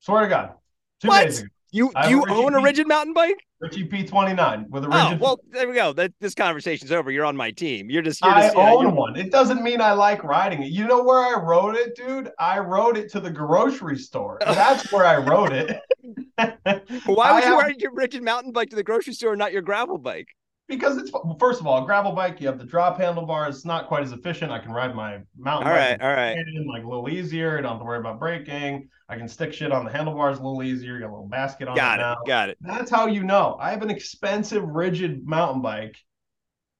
swear 0.00 0.22
to 0.22 0.28
god 0.28 0.52
two 1.00 1.08
what? 1.08 1.24
days 1.24 1.40
ago 1.40 1.48
you 1.74 1.90
you 2.08 2.24
own 2.28 2.54
a 2.54 2.60
rigid 2.60 2.86
mountain 2.86 3.14
bike? 3.14 3.44
Ritchey 3.60 3.88
P29 3.88 4.68
with 4.68 4.84
a 4.84 4.86
oh, 4.86 4.90
rigid. 4.90 5.18
Oh, 5.20 5.24
well, 5.24 5.40
there 5.50 5.66
we 5.66 5.74
go. 5.74 5.92
That 5.92 6.12
this 6.20 6.32
conversation's 6.32 6.92
over. 6.92 7.10
You're 7.10 7.24
on 7.24 7.36
my 7.36 7.50
team. 7.50 7.90
You're 7.90 8.00
just. 8.00 8.22
You're 8.22 8.32
just 8.32 8.56
I 8.56 8.60
yeah, 8.60 8.74
own 8.74 8.94
one. 8.94 9.16
It 9.16 9.32
doesn't 9.32 9.60
mean 9.60 9.80
I 9.80 9.90
like 9.90 10.22
riding 10.22 10.62
it. 10.62 10.70
You 10.70 10.86
know 10.86 11.02
where 11.02 11.18
I 11.18 11.36
rode 11.40 11.74
it, 11.74 11.96
dude? 11.96 12.30
I 12.38 12.60
rode 12.60 12.96
it 12.96 13.10
to 13.10 13.20
the 13.20 13.30
grocery 13.30 13.98
store. 13.98 14.38
That's 14.46 14.92
where 14.92 15.04
I 15.04 15.16
rode 15.16 15.52
it. 15.52 15.80
Why 16.36 16.54
would 17.08 17.18
I 17.18 17.38
you 17.40 17.44
have... 17.46 17.58
ride 17.58 17.80
your 17.80 17.92
rigid 17.92 18.22
mountain 18.22 18.52
bike 18.52 18.70
to 18.70 18.76
the 18.76 18.84
grocery 18.84 19.14
store 19.14 19.32
and 19.32 19.38
not 19.40 19.52
your 19.52 19.62
gravel 19.62 19.98
bike? 19.98 20.28
Because 20.68 20.96
it's 20.96 21.10
first 21.38 21.60
of 21.60 21.66
all 21.66 21.82
a 21.82 21.86
gravel 21.86 22.12
bike 22.12 22.40
you 22.40 22.46
have 22.46 22.58
the 22.58 22.64
drop 22.64 22.98
handlebars 22.98 23.56
it's 23.56 23.64
not 23.64 23.86
quite 23.86 24.02
as 24.02 24.12
efficient. 24.12 24.50
I 24.50 24.58
can 24.58 24.72
ride 24.72 24.94
my 24.94 25.18
mountain 25.36 25.68
all 25.68 25.74
bike 25.74 26.00
right 26.00 26.02
all 26.02 26.14
right. 26.14 26.36
like 26.66 26.84
a 26.84 26.88
little 26.88 27.08
easier. 27.08 27.58
I 27.58 27.60
don't 27.60 27.72
have 27.72 27.80
to 27.80 27.84
worry 27.84 27.98
about 27.98 28.18
braking. 28.18 28.88
I 29.08 29.16
can 29.16 29.28
stick 29.28 29.52
shit 29.52 29.72
on 29.72 29.84
the 29.84 29.90
handlebars 29.90 30.38
a 30.38 30.42
little 30.42 30.62
easier 30.62 30.94
you 30.94 31.00
got 31.00 31.10
a 31.10 31.12
little 31.14 31.28
basket 31.28 31.68
on 31.68 31.76
got 31.76 31.98
it, 31.98 32.02
it 32.02 32.06
now. 32.06 32.16
got 32.26 32.48
it. 32.48 32.58
That's 32.60 32.90
how 32.90 33.06
you 33.06 33.22
know. 33.22 33.56
I 33.60 33.70
have 33.70 33.82
an 33.82 33.90
expensive 33.90 34.64
rigid 34.64 35.26
mountain 35.26 35.60
bike 35.60 35.96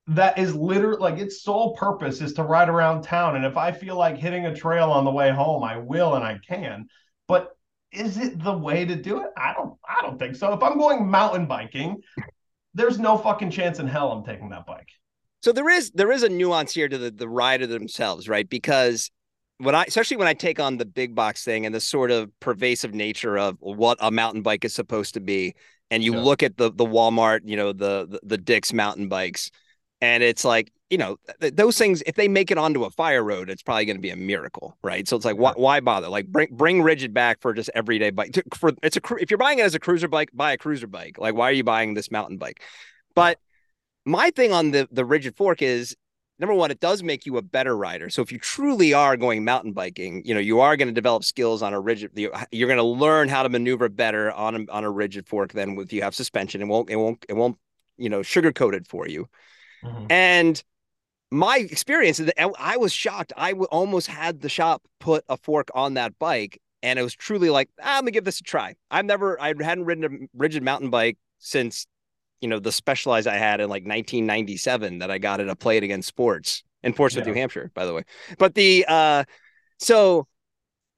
that 0.07 0.39
is 0.39 0.55
literally 0.55 0.99
like 0.99 1.19
its 1.19 1.43
sole 1.43 1.75
purpose 1.77 2.21
is 2.21 2.35
to 2.35 2.43
ride 2.43 2.69
around 2.69 3.03
town. 3.03 3.37
And 3.37 3.45
if 3.45 3.57
i 3.57 3.73
feel 3.73 3.97
like 3.97 4.17
hitting 4.17 4.47
a 4.47 4.55
trail 4.55 4.91
on 4.91 5.05
the 5.05 5.11
way 5.11 5.31
home 5.31 5.63
i 5.63 5.77
will 5.77 6.15
and 6.15 6.25
i 6.25 6.39
can. 6.47 6.89
But 7.29 7.51
is 7.93 8.19
it 8.19 8.43
the 8.43 8.57
way 8.57 8.85
to 8.85 8.97
do 8.97 9.21
it? 9.21 9.31
I 9.37 9.53
don't 9.53 9.79
i 9.87 10.03
don't 10.03 10.19
think 10.19 10.37
so. 10.37 10.53
If 10.53 10.63
i'm 10.63 10.79
going 10.79 11.09
mountain 11.09 11.47
biking 11.47 12.03
there's 12.75 12.99
no 12.99 13.17
fucking 13.17 13.51
chance 13.51 13.79
in 13.79 13.87
hell 13.87 14.13
I'm 14.13 14.25
taking 14.25 14.51
that 14.51 14.67
bike. 14.67 14.89
So 15.43 15.53
there 15.53 15.69
is 15.69 15.91
there 15.93 16.11
is 16.11 16.23
a 16.23 16.29
nuance 16.29 16.73
here 16.73 16.89
to 16.89 16.99
the 16.99 17.11
the 17.11 17.29
rider 17.29 17.67
themselves, 17.67 18.29
right? 18.29 18.49
Because 18.49 19.11
when 19.59 19.75
I 19.75 19.85
especially 19.85 20.17
when 20.17 20.29
I 20.29 20.35
take 20.35 20.59
on 20.59 20.79
the 20.79 20.87
big 20.87 21.15
box 21.15 21.45
thing 21.45 21.67
and 21.67 21.75
the 21.75 21.81
sort 21.81 22.11
of 22.11 22.31
pervasive 22.41 22.95
nature 22.95 23.39
of 23.39 23.57
what 23.61 23.99
a 24.01 24.11
mountain 24.11 24.43
bike 24.43 24.65
is 24.65 24.75
supposed 24.75 25.15
to 25.15 25.21
be, 25.21 25.55
and 25.91 26.03
you 26.03 26.17
look 26.17 26.43
at 26.43 26.57
the 26.57 26.71
the 26.73 26.87
Walmart, 26.87 27.41
you 27.45 27.57
know, 27.57 27.73
the, 27.73 28.07
the 28.09 28.21
the 28.23 28.39
Dick's 28.39 28.73
mountain 28.73 29.09
bikes, 29.09 29.51
and 30.05 30.23
it's 30.23 30.45
like 30.45 30.71
you 30.91 30.99
know 30.99 31.17
th- 31.41 31.55
those 31.55 31.79
things 31.79 32.03
if 32.07 32.15
they 32.15 32.29
make 32.29 32.51
it 32.51 32.59
onto 32.59 32.85
a 32.85 32.91
fire 32.91 33.25
road 33.25 33.49
it's 33.49 33.63
probably 33.63 33.87
going 33.87 33.97
to 33.97 34.03
be 34.03 34.11
a 34.11 34.17
miracle 34.17 34.77
right? 34.83 35.09
So 35.09 35.17
it's 35.17 35.25
like 35.25 35.37
why, 35.37 35.53
why 35.57 35.81
bother? 35.81 36.09
Like 36.09 36.27
bring 36.27 36.49
bring 36.53 36.83
rigid 36.83 37.15
back 37.15 37.41
for 37.41 37.55
just 37.55 37.71
everyday 37.75 38.11
bike 38.11 38.41
for 38.55 38.73
it's 38.83 38.97
a 38.97 39.01
if 39.21 39.31
you're 39.31 39.39
buying 39.39 39.59
it 39.59 39.63
as 39.63 39.75
a 39.75 39.81
cruiser 39.81 40.09
bike 40.09 40.31
buy 40.33 40.53
a 40.53 40.59
cruiser 40.59 40.87
bike. 40.87 41.19
Like 41.19 41.35
why 41.35 41.49
are 41.49 41.53
you 41.53 41.65
buying 41.65 41.95
this 41.95 42.11
mountain 42.11 42.37
bike? 42.37 42.63
But 43.15 43.39
my 44.05 44.31
thing 44.31 44.53
on 44.53 44.71
the 44.73 44.87
the 44.93 45.05
rigid 45.05 45.37
fork 45.37 45.63
is 45.63 45.97
number 46.39 46.55
one 46.55 46.71
it 46.71 46.81
does 46.81 47.03
make 47.03 47.25
you 47.25 47.39
a 47.39 47.43
better 47.43 47.75
rider. 47.77 48.11
So 48.11 48.21
if 48.21 48.31
you 48.31 48.39
truly 48.39 48.93
are 48.93 49.17
going 49.17 49.43
mountain 49.43 49.73
biking 49.73 50.23
you 50.27 50.35
know 50.35 50.41
you 50.41 50.61
are 50.61 50.77
going 50.77 50.89
to 50.89 50.95
develop 50.95 51.25
skills 51.25 51.63
on 51.63 51.73
a 51.73 51.81
rigid 51.81 52.11
you're 52.15 52.69
going 52.69 52.77
to 52.77 52.83
learn 52.83 53.31
how 53.31 53.43
to 53.43 53.49
maneuver 53.49 53.89
better 53.89 54.31
on 54.33 54.55
a, 54.55 54.73
on 54.73 54.85
a 54.85 54.91
rigid 54.91 55.27
fork 55.27 55.53
than 55.53 55.79
if 55.79 55.93
you 55.95 56.03
have 56.03 56.15
suspension. 56.15 56.61
It 56.61 56.67
won't 56.67 56.91
it 56.91 56.97
won't 56.97 57.25
it 57.29 57.35
won't 57.35 57.57
you 57.97 58.11
know 58.11 58.21
sugarcoat 58.21 58.75
it 58.75 58.87
for 58.87 59.09
you 59.09 59.29
mm-hmm. 59.85 60.07
and 60.11 60.63
my 61.31 61.59
experience 61.59 62.21
I 62.59 62.77
was 62.77 62.93
shocked. 62.93 63.33
I 63.37 63.53
almost 63.53 64.07
had 64.07 64.41
the 64.41 64.49
shop 64.49 64.83
put 65.01 65.25
a 65.29 65.37
fork 65.37 65.69
on 65.75 65.95
that 65.95 66.19
bike, 66.19 66.61
and 66.83 66.99
it 66.99 67.03
was 67.03 67.15
truly 67.15 67.51
like, 67.51 67.69
ah, 67.83 67.97
I'm 67.97 68.03
gonna 68.03 68.13
give 68.13 68.25
this 68.25 68.41
a 68.41 68.45
try. 68.45 68.77
I've 68.91 69.05
never, 69.05 69.41
I 69.41 69.49
hadn't 69.49 69.85
ridden 69.85 70.05
a 70.05 70.27
rigid 70.37 70.63
mountain 70.63 70.91
bike 70.91 71.19
since, 71.39 71.87
you 72.41 72.49
know, 72.49 72.61
the 72.61 72.71
Specialized 72.71 73.27
I 73.27 73.37
had 73.37 73.61
in 73.61 73.69
like 73.69 73.83
1997 73.83 74.99
that 74.99 75.11
I 75.11 75.19
got 75.19 75.41
at 75.41 75.49
a 75.49 75.57
Play 75.57 75.79
It 75.79 75.83
Again 75.83 76.03
Sports 76.03 76.63
in 76.83 76.93
Portsmouth, 76.93 77.27
yeah. 77.27 77.33
New 77.33 77.39
Hampshire, 77.41 77.71
by 77.75 77.85
the 77.85 77.95
way. 77.95 78.03
But 78.39 78.55
the, 78.55 78.85
uh, 78.87 79.25
so 79.79 80.29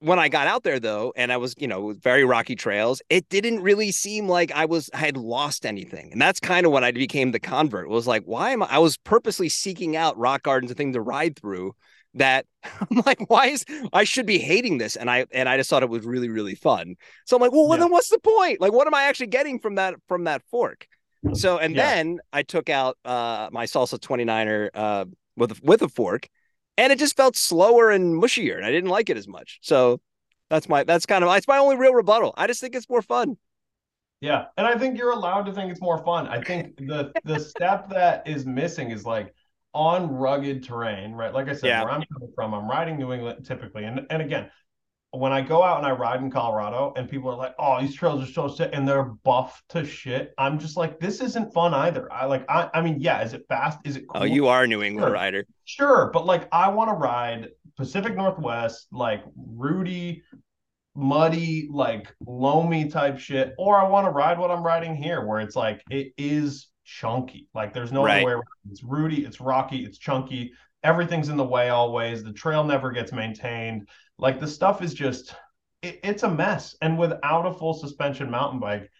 when 0.01 0.19
I 0.19 0.29
got 0.29 0.47
out 0.47 0.63
there 0.63 0.79
though, 0.79 1.13
and 1.17 1.33
I 1.33 1.37
was, 1.39 1.55
you 1.59 1.67
know, 1.67 1.93
very 1.93 2.25
rocky 2.25 2.55
trails, 2.55 3.01
it 3.09 3.29
didn't 3.29 3.61
really 3.61 3.91
seem 3.91 4.29
like 4.29 4.53
I 4.53 4.67
was 4.67 4.91
I 4.93 4.99
had 4.99 5.17
lost 5.17 5.65
anything. 5.65 6.13
And 6.13 6.21
that's 6.21 6.41
kind 6.41 6.67
of 6.67 6.73
when 6.73 6.85
I 6.85 6.91
became 6.91 7.33
the 7.33 7.41
convert. 7.41 7.87
It 7.87 7.91
was 7.91 8.07
like, 8.07 8.25
why 8.25 8.51
am 8.51 8.63
I 8.63 8.67
I 8.67 8.79
was 8.79 8.97
purposely 8.99 9.49
seeking 9.49 9.97
out 9.97 10.17
rock 10.19 10.43
gardens 10.43 10.71
and 10.71 10.79
things 10.79 10.95
to 10.95 11.01
ride 11.01 11.39
through 11.39 11.75
that 12.15 12.47
I'm 12.65 13.03
like, 13.07 13.31
why 13.31 13.47
is 13.47 13.65
I 13.93 14.05
should 14.05 14.27
be 14.27 14.39
hating 14.39 14.79
this? 14.79 14.97
And 14.97 15.11
I 15.11 15.27
and 15.33 15.49
I 15.49 15.57
just 15.57 15.71
thought 15.71 15.83
it 15.83 15.89
was 15.89 16.05
really, 16.05 16.29
really 16.29 16.55
fun. 16.55 16.97
So 17.25 17.37
I'm 17.37 17.41
like, 17.41 17.53
well, 17.53 17.69
well 17.69 17.79
then 17.79 17.91
what's 17.91 18.09
the 18.11 18.19
point? 18.19 18.61
Like, 18.61 18.73
what 18.73 18.87
am 18.87 18.95
I 18.95 19.05
actually 19.05 19.29
getting 19.29 19.59
from 19.59 19.77
that 19.77 19.95
from 20.09 20.25
that 20.25 20.43
fork? 20.51 20.87
So 21.33 21.59
and 21.59 21.75
yeah. 21.75 21.95
then 21.95 22.19
I 22.33 22.43
took 22.43 22.69
out 22.69 22.99
uh 23.05 23.49
my 23.51 23.65
salsa 23.65 23.99
29er 23.99 24.71
uh 24.75 25.05
with 25.37 25.63
with 25.63 25.83
a 25.83 25.89
fork 25.89 26.29
and 26.79 26.93
it 26.93 26.99
just 26.99 27.17
felt 27.17 27.37
slower 27.37 27.91
and 27.91 28.21
mushier, 28.21 28.57
and 28.57 28.65
I 28.65 28.71
didn't 28.71 28.91
like 28.91 29.11
it 29.11 29.17
as 29.17 29.29
much. 29.29 29.59
So 29.63 30.01
that's 30.51 30.69
my 30.69 30.85
that's 30.85 31.07
kind 31.07 31.25
of 31.25 31.35
it's 31.37 31.49
my 31.49 31.59
only 31.59 31.77
real 31.77 31.95
rebuttal. 31.95 32.35
I 32.37 32.47
just 32.47 32.61
think 32.61 32.75
it's 32.75 32.89
more 32.89 33.03
fun. 33.03 33.37
Yeah, 34.21 34.47
and 34.57 34.67
I 34.67 34.79
think 34.79 34.97
you're 34.97 35.11
allowed 35.11 35.43
to 35.43 35.53
think 35.53 35.71
it's 35.71 35.81
more 35.81 36.03
fun. 36.05 36.27
I 36.27 36.43
think 36.43 36.77
the 36.77 37.13
the 37.25 37.39
step 37.55 37.91
that 37.91 38.27
is 38.27 38.47
missing 38.47 38.91
is 38.91 39.05
like 39.05 39.35
on 39.75 40.11
rugged 40.11 40.65
terrain, 40.65 41.13
right? 41.13 41.35
Like 41.35 41.49
I 41.49 41.53
said, 41.53 41.67
yeah. 41.67 41.83
where 41.83 41.93
I'm 41.93 42.05
coming 42.13 42.33
from, 42.35 42.55
I'm 42.55 42.69
riding 42.69 42.97
New 42.97 43.13
England 43.13 43.45
typically, 43.45 43.85
and 43.85 44.07
and 44.11 44.23
again, 44.23 44.51
when 45.17 45.33
I 45.33 45.41
go 45.41 45.63
out 45.63 45.79
and 45.79 45.87
I 45.87 45.91
ride 45.91 46.21
in 46.21 46.31
Colorado 46.31 46.93
and 46.97 47.09
people 47.09 47.31
are 47.31 47.37
like, 47.37 47.55
"Oh, 47.59 47.81
these 47.81 47.95
trails 47.95 48.23
are 48.23 48.33
so 48.33 48.49
sick," 48.49 48.71
and 48.73 48.87
they're 48.87 49.05
buff 49.05 49.63
to 49.71 49.85
shit, 49.85 50.33
I'm 50.39 50.59
just 50.59 50.77
like, 50.77 51.01
this 51.01 51.21
isn't 51.21 51.53
fun 51.53 51.75
either. 51.75 52.13
I 52.13 52.27
like, 52.27 52.45
I, 52.49 52.71
I 52.75 52.81
mean, 52.81 53.01
yeah, 53.01 53.23
is 53.23 53.33
it 53.33 53.45
fast? 53.49 53.79
Is 53.85 53.97
it 53.97 54.05
oh, 54.11 54.13
cool? 54.13 54.23
Oh, 54.23 54.25
you 54.25 54.47
are 54.49 54.65
a 54.65 54.67
New 54.67 54.83
England 54.83 55.07
sure. 55.07 55.13
rider, 55.13 55.47
sure, 55.65 56.11
but 56.13 56.27
like, 56.27 56.49
I 56.53 56.69
want 56.69 56.91
to 56.91 56.95
ride 56.95 57.49
Pacific 57.77 58.17
Northwest, 58.17 58.89
like 58.93 59.23
rooty, 59.37 60.23
muddy, 60.95 61.69
like 61.71 62.15
loamy 62.27 62.89
type 62.89 63.19
shit, 63.19 63.55
or 63.59 63.79
I 63.79 63.89
want 63.89 64.07
to 64.07 64.11
ride 64.11 64.39
what 64.39 64.51
I'm 64.51 64.63
riding 64.63 64.95
here, 64.95 65.25
where 65.25 65.41
it's 65.41 65.57
like 65.57 65.83
it 65.91 66.13
is 66.17 66.69
chunky. 66.85 67.49
Like, 67.55 67.75
there's 67.75 67.93
no 67.93 68.05
right. 68.05 68.25
way 68.25 68.33
around. 68.33 68.45
It's 68.71 68.83
rooty, 68.83 69.25
it's 69.25 69.41
rocky, 69.41 69.85
it's 69.85 69.99
chunky. 69.99 70.53
Everything's 70.83 71.29
in 71.29 71.37
the 71.37 71.45
way 71.45 71.71
always. 71.71 72.23
The 72.23 72.33
trail 72.33 72.63
never 72.63 72.93
gets 72.93 73.13
maintained 73.13 73.89
like 74.19 74.41
the 74.41 74.47
stuff 74.47 74.83
is 74.83 74.95
just 74.95 75.35
it, 75.83 76.01
it's 76.03 76.23
a 76.23 76.31
mess. 76.31 76.77
And 76.81 76.99
without 76.99 77.47
a 77.47 77.53
full 77.53 77.75
suspension 77.75 78.31
mountain 78.31 78.61
bike, 78.61 78.91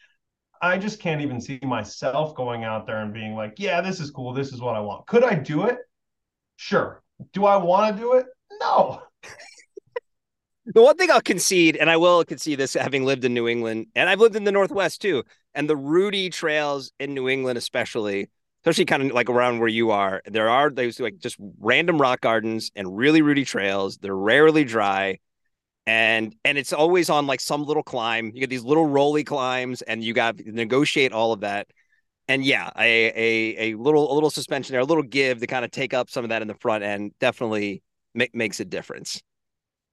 I 0.61 0.79
just 0.79 1.01
can't 1.01 1.21
even 1.21 1.41
see 1.41 1.59
myself 1.63 2.35
going 2.35 2.65
out 2.65 2.87
there 2.87 3.03
and 3.03 3.13
being 3.13 3.35
like, 3.35 3.55
yeah, 3.59 3.81
this 3.81 4.01
is 4.01 4.11
cool. 4.11 4.33
This 4.33 4.53
is 4.53 4.61
what 4.61 4.77
I 4.77 4.81
want. 4.81 5.07
Could 5.07 5.25
I 5.25 5.35
do 5.35 5.65
it? 5.65 5.79
Sure. 6.57 7.03
Do 7.33 7.45
I 7.45 7.57
want 7.57 7.97
to 7.97 8.03
do 8.03 8.15
it? 8.15 8.27
No. 8.61 9.03
the 10.67 10.83
one 10.83 10.97
thing 10.97 11.11
I'll 11.11 11.21
concede, 11.21 11.77
and 11.77 11.91
I 11.91 11.97
will 11.97 12.25
concede 12.25 12.59
this 12.59 12.75
having 12.75 13.05
lived 13.05 13.25
in 13.25 13.35
New 13.35 13.49
England, 13.49 13.87
and 13.95 14.09
I've 14.09 14.21
lived 14.21 14.37
in 14.37 14.45
the 14.45 14.53
Northwest 14.53 15.03
too, 15.03 15.25
and 15.55 15.69
the 15.69 15.77
rooty 15.77 16.31
trails 16.31 16.93
in 16.99 17.15
New 17.15 17.29
England, 17.29 17.59
especially, 17.59 18.31
especially 18.67 18.85
kind 18.85 19.05
of 19.05 19.13
like 19.13 19.31
around 19.31 19.61
where 19.61 19.69
you 19.69 19.93
are, 19.93 20.21
there 20.27 20.49
are 20.49 20.71
those 20.71 20.99
like 20.99 21.19
just 21.19 21.37
random 21.61 22.01
rock 22.01 22.21
gardens 22.21 22.73
and 22.75 22.97
really 22.97 23.23
rooty 23.23 23.45
trails. 23.45 23.97
They're 23.99 24.17
rarely 24.17 24.65
dry. 24.65 25.19
And 25.87 26.35
and 26.45 26.59
it's 26.59 26.73
always 26.73 27.09
on 27.09 27.29
like 27.29 27.41
some 27.41 27.63
little 27.63 27.85
climb. 27.85 28.33
You 28.35 28.41
get 28.41 28.51
these 28.51 28.65
little 28.65 28.87
rolly 28.87 29.23
climbs, 29.23 29.83
and 29.83 30.03
you 30.03 30.13
got 30.13 30.39
to 30.39 30.51
negotiate 30.51 31.13
all 31.13 31.33
of 31.33 31.41
that. 31.41 31.69
And 32.27 32.45
yeah, 32.45 32.71
a 32.77 33.07
a 33.07 33.71
a 33.71 33.75
little 33.77 34.13
a 34.13 34.15
little 34.15 34.31
suspension 34.31 34.73
there, 34.73 34.81
a 34.81 34.85
little 34.85 35.05
give 35.05 35.39
to 35.39 35.47
kind 35.47 35.65
of 35.65 35.71
take 35.71 35.95
up 35.95 36.11
some 36.11 36.25
of 36.25 36.31
that 36.31 36.43
in 36.43 36.49
the 36.49 36.57
front 36.57 36.83
end 36.83 37.13
definitely 37.21 37.85
make, 38.15 38.35
makes 38.35 38.59
a 38.59 38.65
difference. 38.65 39.23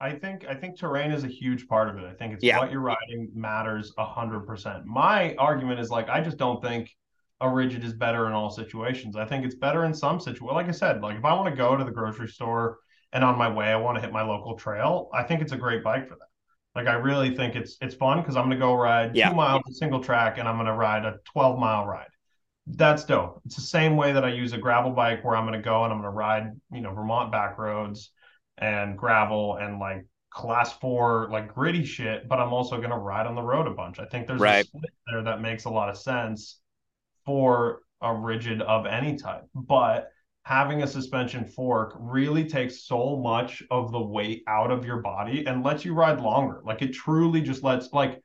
I 0.02 0.14
think 0.14 0.48
I 0.50 0.56
think 0.56 0.80
terrain 0.80 1.12
is 1.12 1.24
a 1.24 1.28
huge 1.28 1.68
part 1.68 1.90
of 1.90 1.98
it. 1.98 2.06
I 2.06 2.14
think 2.16 2.34
it's 2.34 2.44
yeah. 2.44 2.58
what 2.58 2.72
you're 2.72 2.82
riding 2.82 3.30
matters 3.36 3.94
a 4.00 4.06
hundred 4.06 4.48
percent. 4.48 4.88
My 4.88 5.36
argument 5.36 5.80
is 5.80 5.92
like 5.92 6.10
I 6.10 6.22
just 6.22 6.38
don't 6.38 6.60
think 6.60 6.90
a 7.42 7.50
rigid 7.50 7.84
is 7.84 7.94
better 7.94 8.28
in 8.28 8.34
all 8.34 8.50
situations. 8.50 9.16
I 9.16 9.26
think 9.26 9.46
it's 9.46 9.56
better 9.56 9.86
in 9.86 9.94
some 9.94 10.20
situations. 10.20 10.56
Like 10.56 10.68
I 10.68 10.72
said, 10.72 11.02
like 11.02 11.18
if 11.18 11.26
I 11.26 11.34
want 11.34 11.50
to 11.50 11.56
go 11.56 11.76
to 11.76 11.84
the 11.84 11.92
grocery 11.92 12.30
store 12.30 12.80
and 13.12 13.24
on 13.24 13.38
my 13.38 13.50
way 13.50 13.66
I 13.66 13.76
want 13.76 13.98
to 13.98 14.02
hit 14.02 14.12
my 14.12 14.24
local 14.24 14.56
trail, 14.56 15.10
I 15.14 15.24
think 15.24 15.42
it's 15.42 15.52
a 15.52 15.58
great 15.58 15.84
bike 15.84 16.08
for 16.08 16.16
that. 16.16 16.28
Like 16.76 16.88
I 16.88 16.94
really 16.94 17.36
think 17.36 17.56
it's 17.56 17.78
it's 17.82 17.96
fun 17.96 18.22
because 18.22 18.36
I'm 18.36 18.46
gonna 18.46 18.58
go 18.58 18.74
ride 18.74 19.16
yeah. 19.16 19.30
two 19.30 19.36
miles 19.36 19.62
of 19.68 19.76
single 19.76 20.04
track 20.04 20.38
and 20.38 20.48
I'm 20.48 20.58
gonna 20.58 20.76
ride 20.76 21.06
a 21.06 21.18
12 21.26 21.60
mile 21.60 21.86
ride. 21.86 22.08
That's 22.66 23.04
dope. 23.04 23.42
It's 23.46 23.56
the 23.56 23.62
same 23.62 23.98
way 23.98 24.14
that 24.14 24.24
I 24.24 24.30
use 24.30 24.54
a 24.54 24.58
gravel 24.58 24.92
bike 24.92 25.24
where 25.24 25.36
I'm 25.36 25.46
gonna 25.46 25.62
go 25.62 25.84
and 25.84 25.94
I'm 25.94 26.00
gonna 26.00 26.10
ride, 26.10 26.52
you 26.72 26.82
know, 26.82 26.94
Vermont 26.94 27.32
back 27.32 27.58
roads 27.58 28.12
and 28.58 28.98
gravel 28.98 29.58
and 29.58 29.80
like 29.80 30.06
class 30.32 30.74
four 30.74 31.28
like 31.30 31.54
gritty 31.54 31.86
shit, 31.86 32.28
but 32.28 32.40
I'm 32.40 32.54
also 32.54 32.82
gonna 32.82 32.98
ride 32.98 33.28
on 33.28 33.36
the 33.36 33.42
road 33.42 33.68
a 33.68 33.72
bunch. 33.72 34.00
I 34.00 34.06
think 34.06 34.26
there's 34.26 34.42
right. 34.42 34.66
a 34.66 34.68
split 34.68 34.94
there 35.12 35.24
that 35.24 35.42
makes 35.42 35.66
a 35.66 35.70
lot 35.70 35.90
of 35.90 35.98
sense 35.98 36.60
for 37.26 37.82
a 38.02 38.14
rigid 38.14 38.62
of 38.62 38.86
any 38.86 39.18
type. 39.18 39.44
But 39.56 40.10
having 40.44 40.84
a 40.84 40.88
suspension 40.88 41.46
fork 41.46 41.96
really 41.98 42.46
takes 42.46 42.86
so 42.86 43.16
much 43.16 43.64
of 43.72 43.92
the 43.92 44.02
weight 44.02 44.44
out 44.48 44.72
of 44.72 44.86
your 44.86 44.98
body 44.98 45.46
and 45.48 45.64
lets 45.64 45.86
you 45.86 45.94
ride 45.94 46.20
longer. 46.20 46.62
Like 46.66 46.82
it 46.82 46.94
truly 46.94 47.42
just 47.42 47.64
lets 47.64 47.94
like 47.94 48.22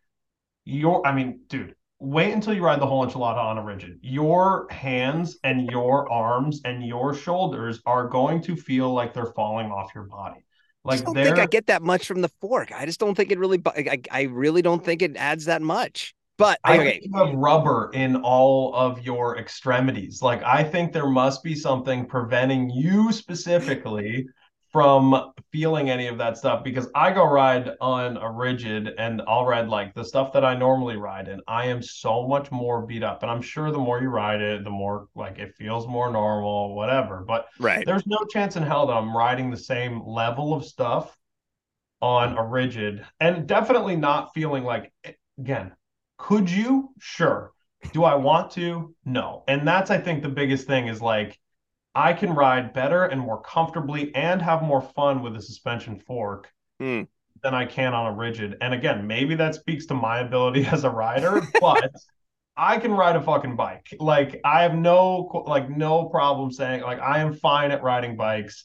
your 0.64 1.06
I 1.06 1.14
mean, 1.14 1.40
dude, 1.48 1.74
wait 2.00 2.32
until 2.32 2.54
you 2.54 2.62
ride 2.62 2.80
the 2.80 2.86
whole 2.86 3.06
enchilada 3.06 3.38
on 3.38 3.58
a 3.58 3.62
rigid. 3.62 4.00
Your 4.02 4.66
hands 4.70 5.38
and 5.44 5.70
your 5.70 6.10
arms 6.10 6.60
and 6.64 6.84
your 6.84 7.14
shoulders 7.14 7.80
are 7.86 8.08
going 8.08 8.42
to 8.42 8.56
feel 8.56 8.92
like 8.92 9.14
they're 9.14 9.32
falling 9.36 9.70
off 9.70 9.92
your 9.94 10.04
body. 10.04 10.44
Like 10.84 11.00
I 11.00 11.04
don't 11.04 11.14
think 11.14 11.38
I 11.38 11.46
get 11.46 11.66
that 11.66 11.82
much 11.82 12.06
from 12.06 12.20
the 12.20 12.30
fork. 12.40 12.72
I 12.72 12.86
just 12.86 12.98
don't 12.98 13.14
think 13.14 13.30
it 13.30 13.38
really. 13.38 13.60
I, 13.66 14.00
I 14.10 14.22
really 14.22 14.62
don't 14.62 14.84
think 14.84 15.02
it 15.02 15.16
adds 15.16 15.44
that 15.44 15.60
much. 15.60 16.14
But 16.38 16.60
I 16.64 16.78
okay. 16.78 16.92
think 16.92 17.04
you 17.04 17.18
have 17.18 17.34
rubber 17.34 17.90
in 17.92 18.16
all 18.16 18.72
of 18.74 19.04
your 19.04 19.38
extremities. 19.38 20.22
Like 20.22 20.42
I 20.44 20.62
think 20.62 20.92
there 20.92 21.08
must 21.08 21.42
be 21.42 21.54
something 21.54 22.06
preventing 22.06 22.70
you 22.70 23.12
specifically 23.12 24.26
from 24.70 25.32
feeling 25.50 25.90
any 25.90 26.06
of 26.06 26.18
that 26.18 26.36
stuff 26.36 26.62
because 26.62 26.88
I 26.94 27.10
go 27.12 27.24
ride 27.24 27.70
on 27.80 28.18
a 28.18 28.30
rigid 28.30 28.88
and 28.98 29.22
I'll 29.26 29.46
ride 29.46 29.66
like 29.68 29.94
the 29.94 30.04
stuff 30.04 30.32
that 30.34 30.44
I 30.44 30.54
normally 30.54 30.96
ride 30.96 31.26
and 31.26 31.40
I 31.48 31.66
am 31.66 31.82
so 31.82 32.28
much 32.28 32.52
more 32.52 32.86
beat 32.86 33.02
up. 33.02 33.22
And 33.22 33.30
I'm 33.32 33.42
sure 33.42 33.72
the 33.72 33.78
more 33.78 34.00
you 34.00 34.08
ride 34.08 34.40
it, 34.40 34.62
the 34.62 34.70
more 34.70 35.08
like 35.16 35.38
it 35.38 35.56
feels 35.56 35.88
more 35.88 36.12
normal, 36.12 36.76
whatever. 36.76 37.24
But 37.26 37.48
right. 37.58 37.84
there's 37.84 38.06
no 38.06 38.18
chance 38.30 38.56
in 38.56 38.62
hell 38.62 38.86
that 38.86 38.92
I'm 38.92 39.16
riding 39.16 39.50
the 39.50 39.56
same 39.56 40.06
level 40.06 40.54
of 40.54 40.64
stuff 40.64 41.16
on 42.00 42.36
a 42.36 42.44
rigid 42.44 43.04
and 43.18 43.48
definitely 43.48 43.96
not 43.96 44.32
feeling 44.32 44.62
like 44.62 44.92
eh, 45.02 45.12
again 45.36 45.72
could 46.18 46.50
you? 46.50 46.90
Sure. 46.98 47.52
Do 47.92 48.04
I 48.04 48.16
want 48.16 48.50
to? 48.52 48.94
No. 49.04 49.44
And 49.48 49.66
that's, 49.66 49.90
I 49.90 49.98
think, 49.98 50.22
the 50.22 50.28
biggest 50.28 50.66
thing 50.66 50.88
is 50.88 51.00
like, 51.00 51.38
I 51.94 52.12
can 52.12 52.34
ride 52.34 52.74
better 52.74 53.04
and 53.04 53.20
more 53.20 53.40
comfortably 53.40 54.14
and 54.14 54.42
have 54.42 54.62
more 54.62 54.82
fun 54.82 55.22
with 55.22 55.36
a 55.36 55.42
suspension 55.42 55.98
fork 55.98 56.48
mm. 56.80 57.06
than 57.42 57.54
I 57.54 57.64
can 57.64 57.94
on 57.94 58.06
a 58.06 58.14
rigid. 58.14 58.56
And 58.60 58.74
again, 58.74 59.06
maybe 59.06 59.34
that 59.36 59.54
speaks 59.54 59.86
to 59.86 59.94
my 59.94 60.18
ability 60.20 60.66
as 60.70 60.84
a 60.84 60.90
rider, 60.90 61.40
but 61.60 61.90
I 62.56 62.78
can 62.78 62.92
ride 62.92 63.16
a 63.16 63.22
fucking 63.22 63.56
bike. 63.56 63.86
Like 63.98 64.40
I 64.44 64.62
have 64.62 64.74
no 64.74 65.44
like 65.46 65.70
no 65.70 66.06
problem 66.06 66.50
saying 66.50 66.82
like 66.82 67.00
I 67.00 67.20
am 67.20 67.32
fine 67.32 67.70
at 67.70 67.82
riding 67.82 68.16
bikes 68.16 68.64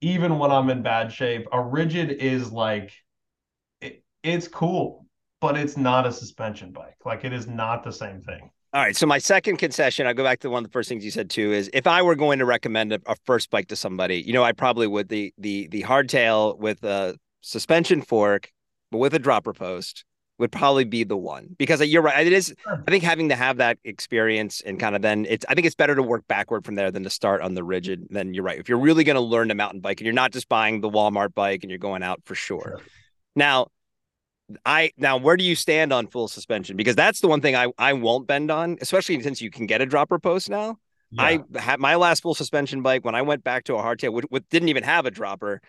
even 0.00 0.38
when 0.38 0.50
I'm 0.50 0.70
in 0.70 0.82
bad 0.82 1.12
shape. 1.12 1.46
A 1.52 1.60
rigid 1.60 2.10
is 2.10 2.52
like 2.52 2.92
it, 3.80 4.04
it's 4.22 4.46
cool 4.46 5.03
but 5.44 5.58
it's 5.58 5.76
not 5.76 6.06
a 6.06 6.10
suspension 6.10 6.72
bike. 6.72 6.96
Like 7.04 7.22
it 7.22 7.34
is 7.34 7.46
not 7.46 7.84
the 7.84 7.92
same 7.92 8.18
thing. 8.22 8.50
All 8.72 8.80
right. 8.80 8.96
So 8.96 9.06
my 9.06 9.18
second 9.18 9.58
concession, 9.58 10.06
I'll 10.06 10.14
go 10.14 10.24
back 10.24 10.40
to 10.40 10.48
one 10.48 10.64
of 10.64 10.70
the 10.70 10.72
first 10.72 10.88
things 10.88 11.04
you 11.04 11.10
said 11.10 11.28
too, 11.28 11.52
is 11.52 11.68
if 11.74 11.86
I 11.86 12.00
were 12.00 12.14
going 12.14 12.38
to 12.38 12.46
recommend 12.46 12.94
a, 12.94 13.00
a 13.04 13.14
first 13.26 13.50
bike 13.50 13.68
to 13.68 13.76
somebody, 13.76 14.22
you 14.22 14.32
know, 14.32 14.42
I 14.42 14.52
probably 14.52 14.86
would 14.86 15.10
the 15.10 15.34
the 15.36 15.66
the 15.66 15.82
hardtail 15.82 16.56
with 16.56 16.82
a 16.82 17.18
suspension 17.42 18.00
fork, 18.00 18.50
but 18.90 18.96
with 18.96 19.12
a 19.12 19.18
dropper 19.18 19.52
post 19.52 20.06
would 20.38 20.50
probably 20.50 20.84
be 20.84 21.04
the 21.04 21.16
one 21.16 21.54
because 21.58 21.82
uh, 21.82 21.84
you're 21.84 22.00
right. 22.00 22.26
It 22.26 22.32
is. 22.32 22.54
Sure. 22.62 22.82
I 22.86 22.90
think 22.90 23.04
having 23.04 23.28
to 23.28 23.36
have 23.36 23.58
that 23.58 23.76
experience 23.84 24.62
and 24.62 24.80
kind 24.80 24.96
of 24.96 25.02
then 25.02 25.26
it's. 25.28 25.44
I 25.46 25.52
think 25.52 25.66
it's 25.66 25.76
better 25.76 25.94
to 25.94 26.02
work 26.02 26.26
backward 26.26 26.64
from 26.64 26.74
there 26.74 26.90
than 26.90 27.02
to 27.02 27.10
start 27.10 27.42
on 27.42 27.52
the 27.52 27.62
rigid. 27.62 28.06
Then 28.08 28.32
you're 28.32 28.44
right. 28.44 28.58
If 28.58 28.70
you're 28.70 28.78
really 28.78 29.04
going 29.04 29.16
to 29.16 29.20
learn 29.20 29.48
to 29.48 29.54
mountain 29.54 29.80
bike 29.80 30.00
and 30.00 30.06
you're 30.06 30.14
not 30.14 30.32
just 30.32 30.48
buying 30.48 30.80
the 30.80 30.88
Walmart 30.88 31.34
bike 31.34 31.64
and 31.64 31.70
you're 31.70 31.78
going 31.78 32.02
out 32.02 32.22
for 32.24 32.34
sure. 32.34 32.62
sure. 32.62 32.80
Now 33.36 33.66
I 34.64 34.92
now 34.96 35.16
where 35.16 35.36
do 35.36 35.44
you 35.44 35.54
stand 35.54 35.92
on 35.92 36.06
full 36.06 36.28
suspension? 36.28 36.76
Because 36.76 36.96
that's 36.96 37.20
the 37.20 37.28
one 37.28 37.40
thing 37.40 37.56
I 37.56 37.68
I 37.78 37.92
won't 37.92 38.26
bend 38.26 38.50
on, 38.50 38.78
especially 38.80 39.20
since 39.22 39.40
you 39.40 39.50
can 39.50 39.66
get 39.66 39.80
a 39.80 39.86
dropper 39.86 40.18
post 40.18 40.50
now. 40.50 40.78
Yeah. 41.10 41.22
I 41.22 41.58
had 41.58 41.80
my 41.80 41.94
last 41.94 42.22
full 42.22 42.34
suspension 42.34 42.82
bike 42.82 43.04
when 43.04 43.14
I 43.14 43.22
went 43.22 43.44
back 43.44 43.64
to 43.64 43.74
a 43.74 43.82
hardtail, 43.82 44.12
which, 44.12 44.26
which 44.30 44.44
didn't 44.50 44.68
even 44.68 44.82
have 44.82 45.06
a 45.06 45.10
dropper. 45.10 45.60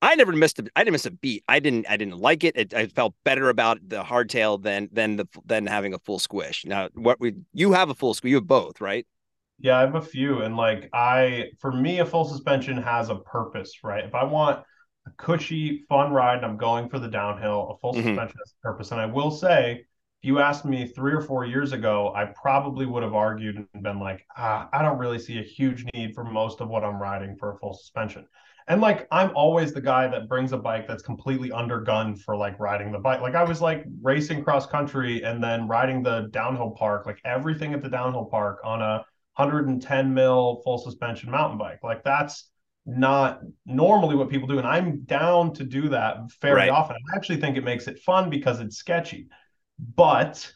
I 0.00 0.14
never 0.16 0.32
missed 0.32 0.58
a 0.58 0.66
I 0.76 0.80
didn't 0.80 0.92
miss 0.92 1.06
a 1.06 1.10
beat. 1.10 1.44
I 1.48 1.60
didn't 1.60 1.86
I 1.88 1.96
didn't 1.96 2.18
like 2.18 2.44
it. 2.44 2.56
it 2.56 2.74
I 2.74 2.86
felt 2.86 3.14
better 3.24 3.48
about 3.48 3.78
the 3.86 4.02
hardtail 4.02 4.62
than 4.62 4.88
than 4.92 5.16
the 5.16 5.26
than 5.44 5.66
having 5.66 5.94
a 5.94 5.98
full 5.98 6.18
squish. 6.18 6.64
Now 6.66 6.88
what 6.94 7.20
we 7.20 7.34
you 7.52 7.72
have 7.72 7.90
a 7.90 7.94
full 7.94 8.14
squish, 8.14 8.30
you 8.30 8.36
have 8.36 8.46
both, 8.46 8.80
right? 8.80 9.06
Yeah, 9.58 9.78
I 9.78 9.80
have 9.80 9.94
a 9.94 10.02
few. 10.02 10.42
And 10.42 10.56
like 10.56 10.90
I 10.92 11.46
for 11.58 11.72
me, 11.72 12.00
a 12.00 12.06
full 12.06 12.24
suspension 12.24 12.76
has 12.76 13.08
a 13.08 13.16
purpose, 13.16 13.78
right? 13.82 14.04
If 14.04 14.14
I 14.14 14.24
want 14.24 14.64
a 15.06 15.10
cushy, 15.16 15.84
fun 15.88 16.12
ride, 16.12 16.36
and 16.36 16.46
I'm 16.46 16.56
going 16.56 16.88
for 16.88 16.98
the 16.98 17.08
downhill. 17.08 17.76
A 17.76 17.78
full 17.78 17.92
mm-hmm. 17.92 18.08
suspension 18.08 18.38
a 18.40 18.62
purpose. 18.62 18.90
And 18.90 19.00
I 19.00 19.06
will 19.06 19.30
say, 19.30 19.84
if 20.22 20.28
you 20.28 20.38
asked 20.38 20.64
me 20.64 20.86
three 20.86 21.12
or 21.12 21.20
four 21.20 21.44
years 21.44 21.72
ago, 21.72 22.12
I 22.14 22.26
probably 22.26 22.86
would 22.86 23.02
have 23.02 23.14
argued 23.14 23.56
and 23.56 23.82
been 23.82 24.00
like, 24.00 24.24
ah, 24.36 24.68
I 24.72 24.82
don't 24.82 24.98
really 24.98 25.18
see 25.18 25.38
a 25.38 25.42
huge 25.42 25.84
need 25.94 26.14
for 26.14 26.24
most 26.24 26.60
of 26.60 26.68
what 26.68 26.84
I'm 26.84 27.00
riding 27.00 27.36
for 27.36 27.52
a 27.52 27.58
full 27.58 27.74
suspension. 27.74 28.26
And 28.66 28.80
like, 28.80 29.06
I'm 29.10 29.30
always 29.34 29.74
the 29.74 29.82
guy 29.82 30.08
that 30.08 30.26
brings 30.26 30.52
a 30.52 30.56
bike 30.56 30.88
that's 30.88 31.02
completely 31.02 31.50
undergunned 31.50 32.20
for 32.20 32.34
like 32.34 32.58
riding 32.58 32.92
the 32.92 32.98
bike. 32.98 33.20
Like, 33.20 33.34
I 33.34 33.44
was 33.44 33.60
like 33.60 33.84
racing 34.00 34.42
cross 34.42 34.66
country 34.66 35.22
and 35.22 35.44
then 35.44 35.68
riding 35.68 36.02
the 36.02 36.28
downhill 36.30 36.70
park, 36.70 37.04
like 37.04 37.18
everything 37.26 37.74
at 37.74 37.82
the 37.82 37.90
downhill 37.90 38.24
park 38.24 38.60
on 38.64 38.80
a 38.80 39.04
110 39.36 40.14
mil 40.14 40.62
full 40.64 40.78
suspension 40.78 41.30
mountain 41.30 41.58
bike. 41.58 41.80
Like, 41.82 42.02
that's 42.04 42.48
not 42.86 43.40
normally 43.64 44.14
what 44.14 44.28
people 44.28 44.46
do. 44.48 44.58
And 44.58 44.66
I'm 44.66 45.00
down 45.04 45.54
to 45.54 45.64
do 45.64 45.88
that 45.90 46.30
fairly 46.40 46.56
Right. 46.56 46.70
often. 46.70 46.96
I 46.96 47.16
actually 47.16 47.40
think 47.40 47.56
it 47.56 47.64
makes 47.64 47.88
it 47.88 47.98
fun 48.00 48.30
because 48.30 48.60
it's 48.60 48.76
sketchy. 48.76 49.28
But 49.96 50.52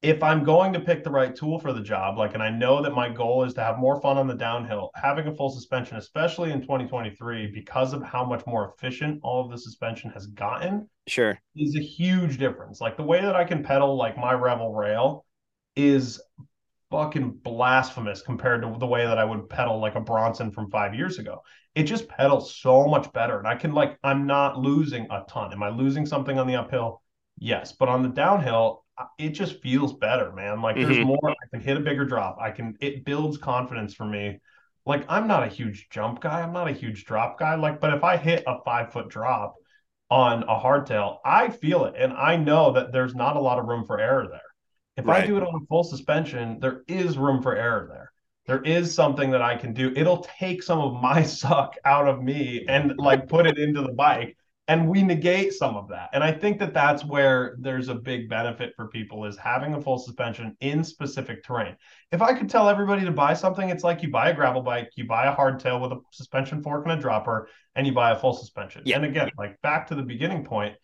if 0.00 0.22
I'm 0.22 0.44
going 0.44 0.72
to 0.74 0.80
pick 0.80 1.02
the 1.02 1.10
right 1.10 1.34
tool 1.34 1.58
for 1.58 1.72
the 1.72 1.80
job, 1.80 2.18
like, 2.18 2.34
and 2.34 2.42
I 2.42 2.50
know 2.50 2.82
that 2.82 2.94
my 2.94 3.08
goal 3.08 3.42
is 3.42 3.52
to 3.54 3.64
have 3.64 3.78
more 3.78 4.00
fun 4.00 4.16
on 4.16 4.28
the 4.28 4.34
downhill, 4.34 4.90
having 4.94 5.26
a 5.26 5.34
full 5.34 5.50
suspension, 5.50 5.96
especially 5.96 6.52
in 6.52 6.62
2023, 6.62 7.48
because 7.48 7.92
of 7.92 8.02
how 8.04 8.24
much 8.24 8.46
more 8.46 8.72
efficient 8.72 9.18
all 9.24 9.44
of 9.44 9.50
the 9.50 9.58
suspension 9.58 10.10
has 10.12 10.28
gotten, 10.28 10.88
Sure. 11.08 11.40
is 11.56 11.74
a 11.74 11.80
huge 11.80 12.38
difference. 12.38 12.80
Like 12.80 12.96
the 12.96 13.02
way 13.02 13.20
that 13.20 13.34
I 13.34 13.44
can 13.44 13.64
pedal 13.64 13.96
like 13.96 14.16
my 14.16 14.32
Revel 14.34 14.72
rail 14.72 15.24
is 15.74 16.20
fucking 16.90 17.38
blasphemous 17.42 18.22
compared 18.22 18.62
to 18.62 18.74
the 18.78 18.86
way 18.86 19.04
that 19.06 19.18
I 19.18 19.24
would 19.24 19.48
pedal 19.48 19.78
like 19.78 19.94
a 19.94 20.00
Bronson 20.00 20.50
from 20.50 20.70
five 20.70 20.94
years 20.94 21.18
ago. 21.18 21.42
It 21.74 21.84
just 21.84 22.08
pedals 22.08 22.56
so 22.56 22.86
much 22.86 23.12
better. 23.12 23.38
And 23.38 23.46
I 23.46 23.54
can 23.54 23.72
like 23.72 23.98
I'm 24.02 24.26
not 24.26 24.58
losing 24.58 25.06
a 25.10 25.24
ton. 25.28 25.52
Am 25.52 25.62
I 25.62 25.68
losing 25.68 26.06
something 26.06 26.38
on 26.38 26.46
the 26.46 26.56
uphill? 26.56 27.02
Yes. 27.38 27.72
But 27.72 27.88
on 27.88 28.02
the 28.02 28.08
downhill, 28.08 28.84
it 29.18 29.30
just 29.30 29.62
feels 29.62 29.92
better, 29.94 30.32
man. 30.32 30.60
Like 30.60 30.76
there's 30.76 30.96
Mhm. 30.96 31.06
more, 31.06 31.30
I 31.30 31.46
can 31.52 31.60
hit 31.60 31.76
a 31.76 31.80
bigger 31.80 32.04
drop. 32.04 32.38
I 32.40 32.50
can 32.50 32.76
it 32.80 33.04
builds 33.04 33.38
confidence 33.38 33.94
for 33.94 34.06
me. 34.06 34.40
Like 34.86 35.04
I'm 35.08 35.28
not 35.28 35.44
a 35.44 35.48
huge 35.48 35.88
jump 35.90 36.20
guy. 36.20 36.40
I'm 36.42 36.52
not 36.52 36.68
a 36.68 36.72
huge 36.72 37.04
drop 37.04 37.38
guy. 37.38 37.54
Like, 37.54 37.80
but 37.80 37.92
if 37.92 38.02
I 38.02 38.16
hit 38.16 38.42
a 38.46 38.60
five 38.64 38.92
foot 38.92 39.08
drop 39.08 39.54
on 40.10 40.42
a 40.44 40.58
hardtail, 40.58 41.18
I 41.24 41.50
feel 41.50 41.84
it. 41.84 41.94
And 41.96 42.12
I 42.14 42.36
know 42.36 42.72
that 42.72 42.92
there's 42.92 43.14
not 43.14 43.36
a 43.36 43.40
lot 43.40 43.58
of 43.58 43.66
room 43.66 43.84
for 43.84 44.00
error 44.00 44.26
there. 44.28 44.40
If 44.98 45.08
I 45.08 45.24
do 45.24 45.36
it 45.36 45.42
on 45.42 45.62
a 45.62 45.66
full 45.66 45.84
suspension, 45.84 46.58
there 46.60 46.82
is 46.88 47.16
room 47.16 47.42
for 47.42 47.56
error 47.56 47.86
there. 47.88 48.12
There 48.46 48.62
is 48.62 48.94
something 48.94 49.30
that 49.30 49.42
I 49.42 49.56
can 49.56 49.72
do. 49.72 49.92
It'll 49.94 50.26
take 50.38 50.62
some 50.62 50.80
of 50.80 51.00
my 51.00 51.22
suck 51.42 51.76
out 51.84 52.08
of 52.08 52.22
me 52.22 52.64
and 52.68 52.94
like 52.98 53.28
put 53.28 53.46
it 53.46 53.58
into 53.58 53.82
the 53.82 53.92
bike 53.92 54.36
and 54.68 54.86
we 54.86 55.02
negate 55.02 55.54
some 55.54 55.76
of 55.76 55.88
that. 55.88 56.10
And 56.12 56.22
I 56.22 56.30
think 56.30 56.58
that 56.58 56.74
that's 56.74 57.02
where 57.04 57.56
there's 57.58 57.88
a 57.88 57.94
big 57.94 58.28
benefit 58.28 58.74
for 58.76 58.88
people 58.88 59.24
is 59.24 59.36
having 59.38 59.74
a 59.74 59.80
full 59.80 59.98
suspension 59.98 60.54
in 60.60 60.84
specific 60.84 61.42
terrain. 61.42 61.74
If 62.12 62.20
I 62.20 62.34
could 62.34 62.50
tell 62.50 62.68
everybody 62.68 63.04
to 63.06 63.10
buy 63.10 63.32
something, 63.32 63.70
it's 63.70 63.82
like 63.82 64.02
you 64.02 64.10
buy 64.10 64.28
a 64.28 64.34
gravel 64.34 64.60
bike, 64.60 64.90
you 64.94 65.06
buy 65.06 65.26
a 65.26 65.34
hardtail 65.34 65.80
with 65.80 65.92
a 65.92 66.00
suspension 66.10 66.62
fork 66.62 66.84
and 66.84 66.98
a 66.98 67.00
dropper, 67.00 67.48
and 67.76 67.86
you 67.86 67.94
buy 67.94 68.10
a 68.10 68.18
full 68.18 68.34
suspension. 68.34 68.82
Yeah. 68.84 68.96
And 68.96 69.06
again, 69.06 69.30
like 69.38 69.58
back 69.62 69.86
to 69.88 69.94
the 69.94 70.02
beginning 70.02 70.44
point, 70.44 70.74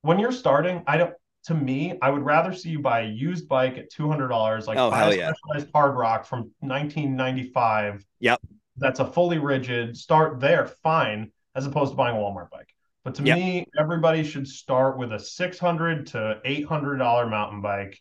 when 0.00 0.18
you're 0.18 0.32
starting, 0.32 0.82
I 0.86 0.96
don't 0.96 1.14
to 1.44 1.54
me, 1.54 1.98
I 2.00 2.10
would 2.10 2.22
rather 2.22 2.52
see 2.52 2.70
you 2.70 2.80
buy 2.80 3.02
a 3.02 3.06
used 3.08 3.48
bike 3.48 3.76
at 3.76 3.90
two 3.90 4.08
hundred 4.08 4.28
dollars, 4.28 4.66
like 4.66 4.78
Oh, 4.78 4.90
buy 4.90 5.12
a 5.12 5.16
yeah. 5.16 5.32
Specialized 5.32 5.72
Hardrock 5.72 6.24
from 6.24 6.50
1995. 6.60 8.04
Yep. 8.20 8.40
That's 8.76 9.00
a 9.00 9.04
fully 9.06 9.38
rigid. 9.38 9.96
Start 9.96 10.40
there, 10.40 10.66
fine, 10.66 11.30
as 11.54 11.66
opposed 11.66 11.92
to 11.92 11.96
buying 11.96 12.16
a 12.16 12.18
Walmart 12.18 12.50
bike. 12.50 12.74
But 13.04 13.14
to 13.16 13.22
Yep. 13.22 13.38
me, 13.38 13.66
everybody 13.78 14.24
should 14.24 14.48
start 14.48 14.96
with 14.98 15.12
a 15.12 15.18
six 15.18 15.58
hundred 15.58 16.06
to 16.08 16.40
eight 16.44 16.66
hundred 16.66 16.96
dollar 16.96 17.26
mountain 17.26 17.60
bike. 17.60 18.00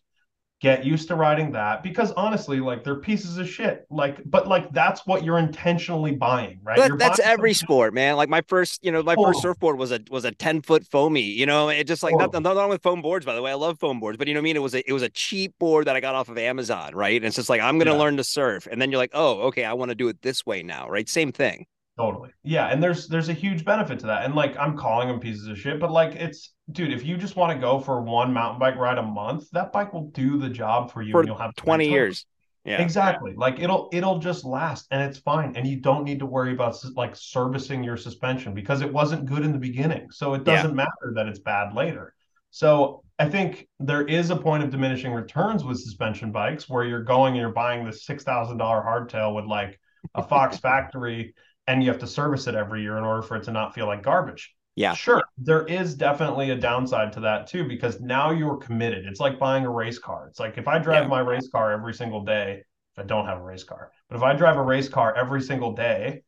Get 0.63 0.85
used 0.85 1.09
to 1.09 1.15
riding 1.15 1.51
that 1.51 1.83
because 1.83 2.13
honestly, 2.13 2.59
like 2.61 2.83
they're 2.85 2.95
pieces 3.01 3.37
of 3.37 3.49
shit. 3.49 3.85
Like, 3.91 4.21
but 4.25 4.47
like 4.47 4.71
that's 4.71 5.05
what 5.05 5.23
you're 5.25 5.37
intentionally 5.37 6.13
buying, 6.15 6.59
right? 6.63 6.81
But 6.81 6.87
You're 6.87 6.97
that's 6.97 7.19
every 7.19 7.53
sport, 7.53 7.93
man. 7.93 8.15
Like 8.15 8.29
my 8.29 8.41
first, 8.41 8.83
you 8.83 8.91
know, 8.91 9.03
my 9.03 9.15
Oh. 9.15 9.23
first 9.23 9.41
surfboard 9.41 9.77
was 9.77 9.91
a 9.91 9.99
was 10.09 10.25
a 10.25 10.31
ten 10.31 10.61
foot 10.63 10.83
foamy. 10.87 11.21
You 11.21 11.45
know, 11.45 11.69
it 11.69 11.85
just 11.85 12.01
like 12.01 12.15
Oh. 12.15 12.17
nothing, 12.17 12.41
nothing 12.41 12.57
wrong 12.57 12.69
with 12.69 12.81
foam 12.81 13.01
boards, 13.03 13.25
by 13.27 13.35
the 13.35 13.43
way. 13.43 13.51
I 13.51 13.53
love 13.55 13.79
foam 13.79 13.99
boards, 13.99 14.17
but 14.17 14.27
you 14.27 14.33
know 14.33 14.39
what 14.39 14.43
I 14.43 14.45
mean. 14.45 14.55
It 14.55 14.61
was 14.63 14.73
a 14.73 14.89
it 14.89 14.93
was 14.93 15.03
a 15.03 15.09
cheap 15.09 15.53
board 15.59 15.85
that 15.85 15.95
I 15.95 15.99
got 15.99 16.15
off 16.15 16.29
of 16.29 16.37
Amazon, 16.39 16.95
right? 16.95 17.15
And 17.15 17.25
it's 17.25 17.35
just 17.35 17.49
like 17.49 17.61
I'm 17.61 17.77
gonna 17.77 17.93
Yeah. 17.93 17.95
learn 17.95 18.17
to 18.17 18.23
surf, 18.23 18.67
and 18.71 18.81
then 18.81 18.89
you're 18.91 18.97
like, 18.97 19.11
oh, 19.13 19.41
okay, 19.49 19.65
I 19.65 19.73
want 19.73 19.89
to 19.89 19.95
do 19.95 20.07
it 20.07 20.21
this 20.23 20.45
way 20.47 20.63
now, 20.63 20.89
right? 20.89 21.07
Same 21.07 21.31
thing. 21.31 21.67
Totally. 21.97 22.31
Yeah, 22.43 22.67
and 22.67 22.81
there's 22.81 23.07
there's 23.07 23.29
a 23.29 23.33
huge 23.33 23.63
benefit 23.63 23.99
to 23.99 24.07
that. 24.07 24.25
And 24.25 24.33
like 24.33 24.57
I'm 24.57 24.75
calling 24.75 25.07
them 25.07 25.19
pieces 25.19 25.47
of 25.47 25.59
shit, 25.59 25.79
but 25.79 25.91
like 25.91 26.15
it's 26.15 26.51
dude, 26.71 26.91
if 26.91 27.05
you 27.05 27.17
just 27.17 27.35
want 27.35 27.53
to 27.53 27.59
go 27.59 27.79
for 27.79 28.01
one 28.01 28.33
mountain 28.33 28.59
bike 28.59 28.77
ride 28.77 28.97
a 28.97 29.03
month, 29.03 29.49
that 29.51 29.71
bike 29.71 29.93
will 29.93 30.09
do 30.09 30.39
the 30.39 30.49
job 30.49 30.91
for 30.91 31.03
you 31.03 31.11
For 31.11 31.19
and 31.19 31.27
you'll 31.27 31.37
have 31.37 31.53
Twenty 31.55 31.89
years. 31.89 32.25
Yeah. 32.65 32.81
Exactly. 32.81 33.33
Like 33.35 33.59
it'll 33.59 33.89
it'll 33.91 34.17
just 34.17 34.43
last 34.43 34.87
and 34.89 35.01
it's 35.03 35.19
fine 35.19 35.55
and 35.55 35.67
you 35.67 35.81
don't 35.81 36.03
need 36.03 36.19
to 36.19 36.25
worry 36.25 36.53
about 36.53 36.75
like 36.95 37.15
servicing 37.15 37.83
your 37.83 37.97
suspension 37.97 38.53
because 38.53 38.81
it 38.81 38.91
wasn't 38.91 39.25
good 39.25 39.43
in 39.43 39.51
the 39.51 39.59
beginning. 39.59 40.09
So 40.11 40.33
it 40.33 40.45
doesn't 40.45 40.73
matter 40.75 41.13
that 41.15 41.27
it's 41.27 41.39
bad 41.39 41.75
later. 41.75 42.15
So 42.49 43.03
I 43.19 43.29
think 43.29 43.67
there 43.79 44.03
is 44.03 44.29
a 44.29 44.35
point 44.35 44.63
of 44.63 44.69
diminishing 44.69 45.11
returns 45.11 45.63
with 45.63 45.79
suspension 45.79 46.31
bikes 46.31 46.69
where 46.69 46.85
you're 46.85 47.03
going 47.03 47.33
and 47.33 47.41
you're 47.41 47.51
buying 47.51 47.85
this 47.85 48.05
$6,000 48.05 48.57
hardtail 48.57 49.35
with 49.35 49.45
like 49.45 49.79
a 50.15 50.23
Fox 50.23 50.57
factory 50.59 51.33
and 51.67 51.83
you 51.83 51.89
have 51.89 51.99
to 51.99 52.07
service 52.07 52.47
it 52.47 52.55
every 52.55 52.81
year 52.81 52.97
in 52.97 53.03
order 53.03 53.21
for 53.21 53.37
it 53.37 53.43
to 53.43 53.51
not 53.51 53.73
feel 53.73 53.87
like 53.87 54.03
garbage. 54.03 54.53
Yeah. 54.75 54.93
Sure. 54.95 55.23
There 55.37 55.65
is 55.67 55.95
definitely 55.95 56.49
a 56.49 56.55
downside 56.55 57.13
to 57.13 57.19
that 57.21 57.47
too, 57.47 57.67
because 57.67 58.01
now 58.01 58.31
you're 58.31 58.57
committed. 58.57 59.05
It's 59.05 59.19
like 59.19 59.39
buying 59.39 59.65
a 59.65 59.69
race 59.69 59.99
car. 59.99 60.27
It's 60.27 60.39
like 60.39 60.57
if 60.57 60.67
I 60.67 60.79
drive 60.79 61.03
Yeah. 61.03 61.09
my 61.09 61.19
race 61.19 61.47
car 61.49 61.71
every 61.71 61.93
single 61.93 62.23
day, 62.23 62.63
if 62.95 63.03
I 63.03 63.03
don't 63.03 63.25
have 63.25 63.39
a 63.39 63.43
race 63.43 63.63
car, 63.63 63.91
but 64.09 64.15
if 64.15 64.23
I 64.23 64.33
drive 64.33 64.57
a 64.57 64.63
race 64.63 64.89
car 64.89 65.15
every 65.15 65.41
single 65.41 65.73
day, 65.73 66.23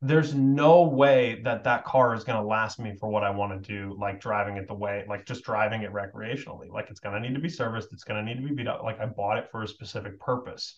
there's 0.00 0.32
no 0.32 0.84
way 0.84 1.40
that 1.42 1.64
that 1.64 1.84
car 1.84 2.14
is 2.14 2.22
going 2.22 2.40
to 2.40 2.46
last 2.46 2.78
me 2.78 2.94
for 2.94 3.08
what 3.08 3.24
I 3.24 3.30
want 3.30 3.50
to 3.64 3.68
do, 3.68 3.96
like 3.98 4.20
driving 4.20 4.56
it 4.56 4.68
the 4.68 4.74
way, 4.74 5.04
like 5.08 5.26
just 5.26 5.42
driving 5.44 5.82
it 5.82 5.92
recreationally. 5.92 6.70
Like 6.70 6.88
it's 6.88 7.00
going 7.00 7.20
to 7.20 7.20
need 7.20 7.34
to 7.34 7.40
be 7.40 7.48
serviced. 7.48 7.92
It's 7.92 8.04
going 8.04 8.24
to 8.24 8.28
need 8.28 8.40
to 8.40 8.48
be 8.48 8.54
beat 8.54 8.68
up. 8.68 8.84
Like 8.84 9.00
I 9.00 9.06
bought 9.06 9.38
it 9.38 9.48
for 9.50 9.64
a 9.64 9.68
specific 9.68 10.20
purpose. 10.20 10.76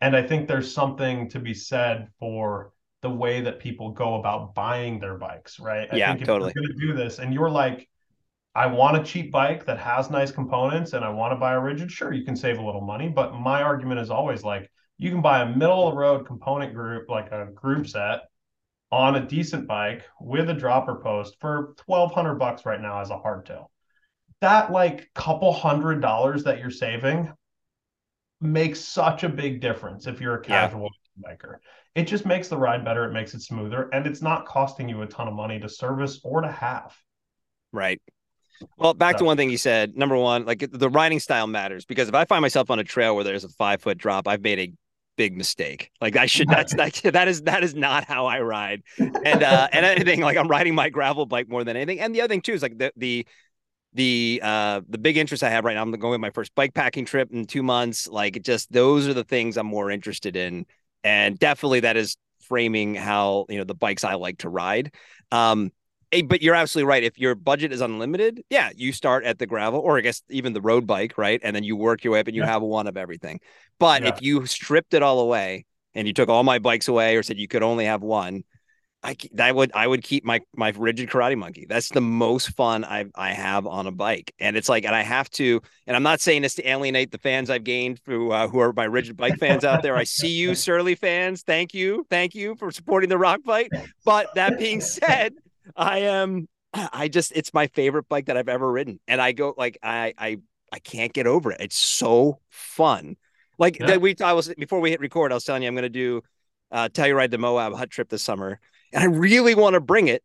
And 0.00 0.16
I 0.16 0.22
think 0.26 0.48
there's 0.48 0.72
something 0.72 1.28
to 1.30 1.38
be 1.38 1.52
said 1.52 2.08
for 2.18 2.72
the 3.02 3.10
way 3.10 3.40
that 3.42 3.58
people 3.60 3.90
go 3.90 4.14
about 4.16 4.54
buying 4.54 4.98
their 5.00 5.16
bikes, 5.18 5.58
right? 5.60 5.90
I 5.90 5.98
Yeah, 5.98 6.02
think 6.02 6.22
if 6.22 6.28
totally. 6.28 6.54
you're 6.54 6.62
going 6.62 6.68
to 6.68 6.86
do 6.86 6.94
this 6.94 7.18
and 7.18 7.34
you're 7.34 7.50
like, 7.50 7.88
I 8.54 8.66
want 8.66 8.98
a 8.98 9.04
cheap 9.04 9.32
bike 9.32 9.66
that 9.66 9.78
has 9.78 10.10
nice 10.10 10.30
components 10.32 10.92
and 10.94 11.04
I 11.04 11.10
want 11.10 11.32
to 11.32 11.36
buy 11.36 11.54
a 11.54 11.60
rigid, 11.60 11.90
sure, 11.90 12.12
you 12.12 12.24
can 12.24 12.36
save 12.36 12.58
a 12.58 12.64
little 12.64 12.82
money. 12.82 13.08
But 13.08 13.34
my 13.34 13.62
argument 13.62 14.00
is 14.00 14.10
always 14.10 14.44
like, 14.44 14.70
you 14.98 15.10
can 15.10 15.22
buy 15.22 15.42
a 15.42 15.56
middle 15.56 15.88
of 15.88 15.94
the 15.94 15.98
road 16.00 16.26
component 16.26 16.74
group, 16.74 17.08
like 17.08 17.32
a 17.32 17.46
group 17.54 17.88
set 17.88 18.22
on 18.92 19.16
a 19.16 19.26
decent 19.26 19.66
bike 19.66 20.04
with 20.20 20.50
a 20.50 20.54
dropper 20.54 20.96
post 20.96 21.36
for 21.40 21.74
1200 21.86 22.36
bucks 22.36 22.66
right 22.66 22.80
now 22.80 23.00
as 23.00 23.10
a 23.10 23.18
hardtail. 23.18 23.66
That 24.40 24.72
like 24.72 25.10
couple 25.14 25.52
hundred 25.52 26.00
dollars 26.02 26.44
that 26.44 26.58
you're 26.58 26.70
saving 26.70 27.32
makes 28.42 28.80
such 28.80 29.24
a 29.24 29.28
big 29.28 29.60
difference 29.60 30.06
if 30.06 30.20
you're 30.20 30.36
a 30.36 30.42
Yeah. 30.46 30.68
casual 30.68 30.90
biker. 31.24 31.58
It 31.94 32.04
just 32.04 32.24
makes 32.24 32.48
the 32.48 32.56
ride 32.56 32.84
better, 32.84 33.04
it 33.04 33.12
makes 33.12 33.34
it 33.34 33.42
smoother, 33.42 33.88
and 33.92 34.06
it's 34.06 34.22
not 34.22 34.46
costing 34.46 34.88
you 34.88 35.02
a 35.02 35.06
ton 35.06 35.28
of 35.28 35.34
money 35.34 35.60
to 35.60 35.68
service 35.68 36.20
or 36.24 36.40
to 36.40 36.50
have. 36.50 36.96
Right. 37.72 38.00
Well, 38.76 38.94
back 38.94 39.16
to 39.18 39.24
one 39.24 39.36
thing 39.36 39.50
you 39.50 39.58
said. 39.58 39.96
Number 39.96 40.16
one, 40.16 40.44
like 40.44 40.64
the 40.70 40.88
riding 40.88 41.20
style 41.20 41.46
matters 41.46 41.84
because 41.84 42.08
if 42.08 42.14
I 42.14 42.24
find 42.24 42.42
myself 42.42 42.70
on 42.70 42.78
a 42.78 42.84
trail 42.84 43.14
where 43.14 43.24
there's 43.24 43.44
a 43.44 43.48
five 43.48 43.82
foot 43.82 43.98
drop, 43.98 44.28
I've 44.28 44.42
made 44.42 44.58
a 44.58 44.72
big 45.16 45.36
mistake. 45.36 45.90
Like 46.00 46.16
I 46.16 46.26
should 46.26 46.48
that's 46.50 46.74
that 46.76 46.94
that 47.12 47.28
is 47.28 47.42
that 47.42 47.64
is 47.64 47.74
not 47.74 48.04
how 48.04 48.26
I 48.26 48.40
ride. 48.40 48.82
And 49.24 49.42
uh 49.42 49.68
and 49.72 49.84
anything 49.86 50.20
like 50.20 50.36
I'm 50.36 50.48
riding 50.48 50.74
my 50.74 50.90
gravel 50.90 51.26
bike 51.26 51.48
more 51.48 51.64
than 51.64 51.76
anything. 51.76 52.00
And 52.00 52.14
the 52.14 52.20
other 52.22 52.32
thing 52.32 52.42
too 52.42 52.52
is 52.54 52.62
like 52.62 52.78
the 52.78 52.92
the 52.96 53.26
the 53.94 54.40
uh 54.42 54.80
the 54.88 54.98
big 54.98 55.16
interest 55.16 55.42
I 55.42 55.50
have 55.50 55.64
right 55.64 55.74
now. 55.74 55.82
I'm 55.82 55.90
going 55.92 56.12
with 56.12 56.20
my 56.20 56.30
first 56.30 56.54
bike 56.54 56.74
packing 56.74 57.04
trip 57.04 57.30
in 57.32 57.46
two 57.46 57.62
months. 57.62 58.08
Like 58.08 58.42
just 58.42 58.72
those 58.72 59.06
are 59.08 59.14
the 59.14 59.24
things 59.24 59.56
I'm 59.56 59.66
more 59.66 59.90
interested 59.90 60.36
in. 60.36 60.66
And 61.04 61.38
definitely 61.38 61.80
that 61.80 61.96
is 61.96 62.16
framing 62.40 62.94
how 62.94 63.46
you 63.48 63.58
know 63.58 63.64
the 63.64 63.74
bikes 63.74 64.04
I 64.04 64.14
like 64.14 64.38
to 64.38 64.48
ride. 64.48 64.94
Um 65.30 65.70
but 66.28 66.42
you're 66.42 66.54
absolutely 66.54 66.88
right. 66.88 67.02
If 67.04 67.18
your 67.18 67.34
budget 67.34 67.72
is 67.72 67.80
unlimited, 67.80 68.42
yeah, 68.50 68.70
you 68.76 68.92
start 68.92 69.24
at 69.24 69.38
the 69.38 69.46
gravel 69.46 69.80
or 69.80 69.96
I 69.96 70.02
guess 70.02 70.22
even 70.28 70.52
the 70.52 70.60
road 70.60 70.86
bike, 70.86 71.16
right? 71.16 71.40
And 71.42 71.56
then 71.56 71.64
you 71.64 71.74
work 71.74 72.04
your 72.04 72.12
way 72.12 72.20
up 72.20 72.26
and 72.26 72.36
you 72.36 72.42
Yeah. 72.42 72.48
have 72.48 72.60
one 72.62 72.86
of 72.86 72.98
everything. 72.98 73.40
But 73.78 74.02
Yeah. 74.02 74.08
if 74.10 74.20
you 74.20 74.44
stripped 74.46 74.92
it 74.92 75.02
all 75.02 75.20
away 75.20 75.64
and 75.94 76.06
you 76.06 76.12
took 76.12 76.28
all 76.28 76.42
my 76.42 76.58
bikes 76.58 76.88
away 76.88 77.16
or 77.16 77.22
said 77.22 77.38
you 77.38 77.48
could 77.48 77.62
only 77.62 77.86
have 77.86 78.02
one, 78.02 78.44
I 79.02 79.16
I 79.38 79.50
would 79.50 79.72
I 79.74 79.86
would 79.86 80.02
keep 80.02 80.24
my 80.24 80.40
my 80.54 80.72
rigid 80.76 81.10
karate 81.10 81.36
monkey. 81.36 81.66
That's 81.68 81.88
the 81.88 82.00
most 82.00 82.50
fun 82.50 82.84
I 82.84 83.06
I 83.14 83.32
have 83.32 83.66
on 83.66 83.86
a 83.86 83.92
bike, 83.92 84.32
and 84.38 84.56
it's 84.56 84.68
like, 84.68 84.84
and 84.84 84.94
I 84.94 85.02
have 85.02 85.28
to. 85.30 85.60
And 85.86 85.96
I'm 85.96 86.02
not 86.04 86.20
saying 86.20 86.42
this 86.42 86.54
to 86.54 86.68
alienate 86.68 87.10
the 87.10 87.18
fans 87.18 87.50
I've 87.50 87.64
gained 87.64 88.00
who 88.06 88.30
uh, 88.30 88.46
who 88.48 88.60
are 88.60 88.72
my 88.72 88.84
rigid 88.84 89.16
bike 89.16 89.38
fans 89.38 89.64
out 89.64 89.82
there. 89.82 89.96
I 89.96 90.04
see 90.04 90.28
you, 90.28 90.54
Surly 90.56 90.94
fans. 90.94 91.42
Thank 91.42 91.74
you, 91.74 92.06
thank 92.10 92.34
you 92.34 92.54
for 92.54 92.70
supporting 92.70 93.08
the 93.08 93.18
Rock 93.18 93.40
Fight. 93.44 93.70
But 94.04 94.34
that 94.34 94.58
being 94.58 94.80
said, 94.80 95.34
I 95.76 95.98
am. 96.00 96.48
I 96.74 97.08
just 97.08 97.32
it's 97.34 97.52
my 97.52 97.66
favorite 97.68 98.08
bike 98.08 98.26
that 98.26 98.36
I've 98.36 98.48
ever 98.48 98.70
ridden, 98.70 99.00
and 99.08 99.20
I 99.20 99.32
go 99.32 99.54
like 99.58 99.78
I 99.82 100.14
I 100.16 100.38
I 100.72 100.78
can't 100.78 101.12
get 101.12 101.26
over 101.26 101.50
it. 101.52 101.60
It's 101.60 101.76
so 101.76 102.38
fun. 102.50 103.16
Like 103.58 103.78
Yeah. 103.78 103.86
that 103.88 104.00
we 104.00 104.14
I 104.22 104.32
was 104.32 104.48
before 104.56 104.80
we 104.80 104.90
hit 104.90 105.00
record, 105.00 105.32
I 105.32 105.34
was 105.34 105.44
telling 105.44 105.62
you 105.62 105.68
I'm 105.68 105.74
going 105.74 105.82
to 105.82 105.88
do 105.88 106.22
uh, 106.70 106.88
Telluride 106.88 107.30
to 107.32 107.38
Moab 107.38 107.74
hut 107.74 107.90
trip 107.90 108.08
this 108.08 108.22
summer, 108.22 108.58
and 108.92 109.02
I 109.02 109.06
really 109.06 109.54
want 109.54 109.74
to 109.74 109.80
bring 109.80 110.08
it. 110.08 110.22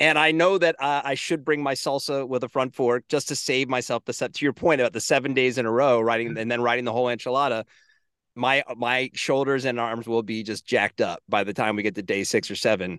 And 0.00 0.18
I 0.18 0.32
know 0.32 0.56
that 0.58 0.76
uh, 0.80 1.02
I 1.04 1.14
should 1.14 1.44
bring 1.44 1.62
my 1.62 1.74
salsa 1.74 2.26
with 2.26 2.42
a 2.42 2.48
front 2.48 2.74
fork 2.74 3.04
just 3.08 3.28
to 3.28 3.36
save 3.36 3.68
myself 3.68 4.04
the 4.06 4.12
set. 4.12 4.34
To 4.34 4.44
your 4.44 4.54
point 4.54 4.80
about 4.80 4.92
the 4.92 5.00
seven 5.00 5.34
days 5.34 5.58
in 5.58 5.66
a 5.66 5.70
row 5.70 6.00
riding 6.00 6.38
and 6.38 6.50
then 6.50 6.62
riding 6.62 6.84
the 6.84 6.92
whole 6.92 7.06
enchilada. 7.06 7.64
my 8.34 8.62
my 8.76 9.10
shoulders 9.12 9.66
and 9.66 9.78
arms 9.78 10.06
will 10.06 10.22
be 10.22 10.42
just 10.42 10.66
jacked 10.66 11.00
up 11.00 11.22
by 11.28 11.44
the 11.44 11.52
time 11.52 11.76
we 11.76 11.82
get 11.82 11.94
to 11.96 12.02
day 12.02 12.24
six 12.24 12.50
or 12.50 12.56
seven. 12.56 12.98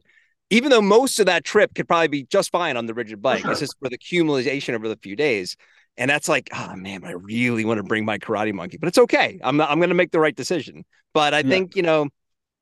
Even 0.52 0.70
though 0.70 0.82
most 0.82 1.20
of 1.20 1.26
that 1.26 1.44
trip 1.44 1.74
could 1.74 1.88
probably 1.88 2.08
be 2.08 2.24
just 2.24 2.52
fine 2.52 2.78
on 2.78 2.86
the 2.86 2.94
rigid 2.94 3.22
bike, 3.22 3.42
sure. 3.42 3.52
it's 3.52 3.60
just 3.60 3.78
for 3.80 3.90
the 3.90 3.96
accumulation 3.96 4.76
over 4.76 4.88
the 4.88 4.98
few 5.02 5.16
days. 5.16 5.56
And 5.98 6.10
that's 6.10 6.30
like, 6.30 6.50
oh 6.56 6.76
man, 6.76 7.04
I 7.04 7.12
really 7.12 7.66
want 7.66 7.78
to 7.80 7.84
bring 7.84 8.06
my 8.06 8.18
karate 8.20 8.54
monkey, 8.54 8.78
but 8.78 8.88
it's 8.88 8.98
okay. 8.98 9.40
I'm 9.44 9.58
not, 9.58 9.70
I'm 9.70 9.80
going 9.80 9.90
to 9.90 9.96
make 9.96 10.12
the 10.12 10.20
right 10.20 10.36
decision. 10.36 10.86
But 11.14 11.34
I 11.34 11.40
yeah. 11.40 11.50
think 11.50 11.76
you 11.76 11.82
know, 11.82 12.10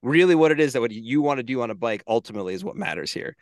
really, 0.01 0.35
what 0.35 0.51
it 0.51 0.59
is 0.59 0.73
that 0.73 0.81
what 0.81 0.91
you 0.91 1.21
want 1.21 1.37
to 1.37 1.43
do 1.43 1.61
on 1.61 1.69
a 1.69 1.75
bike 1.75 2.03
ultimately 2.07 2.53
is 2.53 2.63
what 2.63 2.75
matters 2.75 3.11
here. 3.11 3.35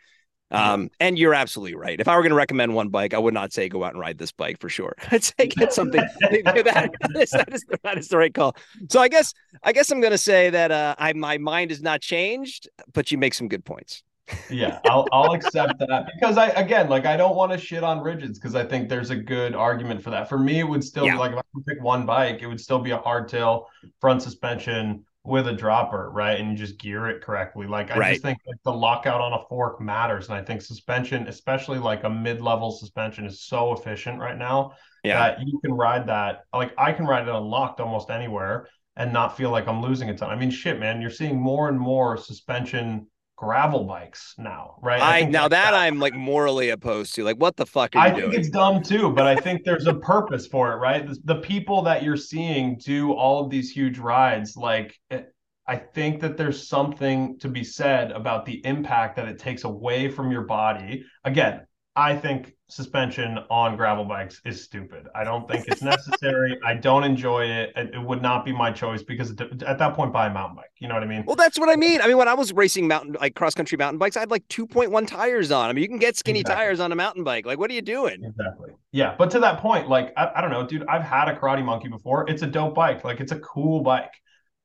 Um, 0.50 0.90
and 1.00 1.18
you're 1.18 1.34
absolutely 1.34 1.74
right. 1.74 1.98
If 1.98 2.06
I 2.06 2.14
were 2.14 2.22
going 2.22 2.30
to 2.30 2.36
recommend 2.36 2.72
one 2.74 2.88
bike, 2.88 3.14
I 3.14 3.18
would 3.18 3.34
not 3.34 3.52
say 3.52 3.68
go 3.68 3.82
out 3.82 3.92
and 3.92 4.00
ride 4.00 4.16
this 4.16 4.30
bike 4.30 4.60
for 4.60 4.68
sure. 4.68 4.94
I'd 5.10 5.24
say 5.24 5.48
get 5.48 5.72
something 5.72 6.00
that, 6.20 6.90
is, 7.16 7.30
that, 7.30 7.52
is, 7.52 7.64
that 7.82 7.98
is 7.98 8.08
the 8.08 8.16
right 8.16 8.32
call. 8.32 8.56
So 8.88 9.00
I 9.00 9.08
guess 9.08 9.34
I 9.64 9.72
guess 9.72 9.90
I'm 9.90 10.00
going 10.00 10.12
to 10.12 10.18
say 10.18 10.50
that 10.50 10.70
uh, 10.70 10.94
I 10.98 11.12
my 11.14 11.38
mind 11.38 11.70
has 11.70 11.82
not 11.82 12.00
changed, 12.00 12.68
but 12.92 13.10
you 13.10 13.18
make 13.18 13.34
some 13.34 13.48
good 13.48 13.64
points. 13.64 14.04
yeah, 14.50 14.80
I'll 14.84 15.06
I'll 15.12 15.32
accept 15.34 15.78
that 15.78 16.10
because 16.14 16.36
I 16.36 16.48
again 16.48 16.88
like 16.88 17.06
I 17.06 17.16
don't 17.16 17.36
want 17.36 17.52
to 17.52 17.58
shit 17.58 17.84
on 17.84 17.98
rigids 17.98 18.34
because 18.34 18.56
I 18.56 18.64
think 18.64 18.88
there's 18.88 19.10
a 19.10 19.16
good 19.16 19.54
argument 19.54 20.02
for 20.02 20.10
that. 20.10 20.28
For 20.28 20.38
me, 20.38 20.60
it 20.60 20.64
would 20.64 20.82
still 20.82 21.06
yeah. 21.06 21.12
be 21.12 21.18
like 21.18 21.32
if 21.32 21.38
I 21.38 21.42
could 21.54 21.66
pick 21.66 21.82
one 21.82 22.06
bike, 22.06 22.38
it 22.40 22.46
would 22.46 22.60
still 22.60 22.80
be 22.80 22.90
a 22.90 22.98
hardtail 22.98 23.66
front 24.00 24.22
suspension 24.22 25.04
with 25.26 25.48
a 25.48 25.52
dropper, 25.52 26.10
right? 26.10 26.38
And 26.38 26.50
you 26.50 26.56
just 26.56 26.78
gear 26.78 27.08
it 27.08 27.22
correctly. 27.22 27.66
Like 27.66 27.90
I 27.90 27.98
right. 27.98 28.12
just 28.12 28.22
think 28.22 28.38
like 28.46 28.62
the 28.64 28.72
lockout 28.72 29.20
on 29.20 29.32
a 29.32 29.44
fork 29.48 29.80
matters. 29.80 30.28
And 30.28 30.36
I 30.36 30.42
think 30.42 30.62
suspension, 30.62 31.26
especially 31.28 31.78
like 31.78 32.04
a 32.04 32.10
mid-level 32.10 32.70
suspension, 32.70 33.24
is 33.24 33.40
so 33.40 33.72
efficient 33.72 34.20
right 34.20 34.38
now 34.38 34.72
yeah. 35.04 35.18
that 35.18 35.40
you 35.40 35.58
can 35.64 35.72
ride 35.72 36.06
that. 36.08 36.44
Like 36.52 36.72
I 36.78 36.92
can 36.92 37.06
ride 37.06 37.28
it 37.28 37.34
unlocked 37.34 37.80
almost 37.80 38.10
anywhere 38.10 38.68
and 38.96 39.12
not 39.12 39.36
feel 39.36 39.50
like 39.50 39.68
I'm 39.68 39.82
losing 39.82 40.08
a 40.10 40.16
ton. 40.16 40.30
I 40.30 40.36
mean, 40.36 40.50
shit, 40.50 40.80
man, 40.80 41.00
you're 41.00 41.10
seeing 41.10 41.40
more 41.40 41.68
and 41.68 41.78
more 41.78 42.16
suspension 42.16 43.06
gravel 43.36 43.84
bikes 43.84 44.34
now, 44.38 44.76
right? 44.82 45.00
I, 45.00 45.18
I 45.18 45.24
now 45.24 45.48
that, 45.48 45.74
I'm 45.74 45.98
like 46.00 46.14
morally 46.14 46.70
opposed 46.70 47.14
to. 47.16 47.24
Like, 47.24 47.36
what 47.36 47.56
the 47.56 47.66
fuck 47.66 47.94
are 47.94 47.98
I 47.98 48.10
think 48.10 48.30
doing? 48.30 48.40
it's 48.40 48.48
dumb 48.48 48.82
too, 48.82 49.10
but 49.10 49.26
I 49.26 49.36
think 49.36 49.64
there's 49.64 49.86
a 49.86 49.94
purpose 49.94 50.46
for 50.46 50.72
it, 50.72 50.76
right? 50.76 51.06
The, 51.06 51.18
the, 51.24 51.40
people 51.40 51.82
that 51.82 52.02
you're 52.02 52.16
seeing 52.16 52.78
do 52.78 53.12
all 53.12 53.44
of 53.44 53.50
these 53.50 53.70
huge 53.70 53.98
rides, 53.98 54.56
like. 54.56 54.98
It, 55.10 55.14
eh, 55.14 55.22
I 55.68 55.74
think 55.74 56.20
that 56.20 56.36
there's 56.36 56.68
something 56.68 57.40
to 57.40 57.48
be 57.48 57.64
said 57.64 58.12
about 58.12 58.46
the 58.46 58.64
impact 58.64 59.16
that 59.16 59.26
it 59.26 59.40
takes 59.40 59.64
away 59.64 60.08
from 60.08 60.30
your 60.30 60.42
body. 60.42 61.04
Again, 61.24 61.62
I 61.96 62.14
think 62.14 62.52
suspension 62.68 63.38
on 63.48 63.76
gravel 63.76 64.04
bikes 64.04 64.42
is 64.44 64.62
stupid. 64.62 65.06
I 65.14 65.24
don't 65.24 65.48
think 65.48 65.66
it's 65.66 65.82
necessary. 65.82 66.58
I 66.64 66.74
don't 66.74 67.04
enjoy 67.04 67.44
it. 67.44 67.72
it. 67.74 67.94
it. 67.94 68.02
would 68.02 68.20
not 68.20 68.44
be 68.44 68.52
my 68.52 68.70
choice 68.70 69.02
because 69.02 69.30
at 69.66 69.78
that 69.78 69.94
point, 69.94 70.12
buy 70.12 70.26
a 70.26 70.32
mountain 70.32 70.56
bike. 70.56 70.70
You 70.78 70.88
know 70.88 70.94
what 70.94 71.02
I 71.02 71.06
mean? 71.06 71.24
Well, 71.26 71.36
that's 71.36 71.58
what 71.58 71.70
I 71.70 71.76
mean. 71.76 72.02
I 72.02 72.06
mean, 72.06 72.18
when 72.18 72.28
I 72.28 72.34
was 72.34 72.52
racing 72.52 72.86
mountain, 72.86 73.16
like 73.18 73.34
cross 73.34 73.54
country 73.54 73.78
mountain 73.78 73.98
bikes, 73.98 74.16
I 74.16 74.20
had 74.20 74.30
like 74.30 74.46
2.1 74.48 75.06
tires 75.06 75.50
on. 75.50 75.70
I 75.70 75.72
mean, 75.72 75.82
you 75.82 75.88
can 75.88 75.98
get 75.98 76.16
skinny 76.16 76.40
exactly. 76.40 76.64
tires 76.64 76.80
on 76.80 76.92
a 76.92 76.96
mountain 76.96 77.24
bike. 77.24 77.46
Like, 77.46 77.58
what 77.58 77.70
are 77.70 77.74
you 77.74 77.82
doing? 77.82 78.22
Exactly. 78.24 78.70
Yeah. 78.92 79.14
But 79.16 79.30
to 79.30 79.38
that 79.40 79.60
point, 79.60 79.88
like, 79.88 80.12
I, 80.18 80.32
I 80.36 80.40
don't 80.42 80.50
know, 80.50 80.66
dude, 80.66 80.84
I've 80.86 81.02
had 81.02 81.28
a 81.28 81.34
karate 81.34 81.64
monkey 81.64 81.88
before. 81.88 82.28
It's 82.28 82.42
a 82.42 82.46
dope 82.46 82.74
bike. 82.74 83.04
Like, 83.04 83.20
it's 83.20 83.32
a 83.32 83.38
cool 83.40 83.80
bike. 83.80 84.12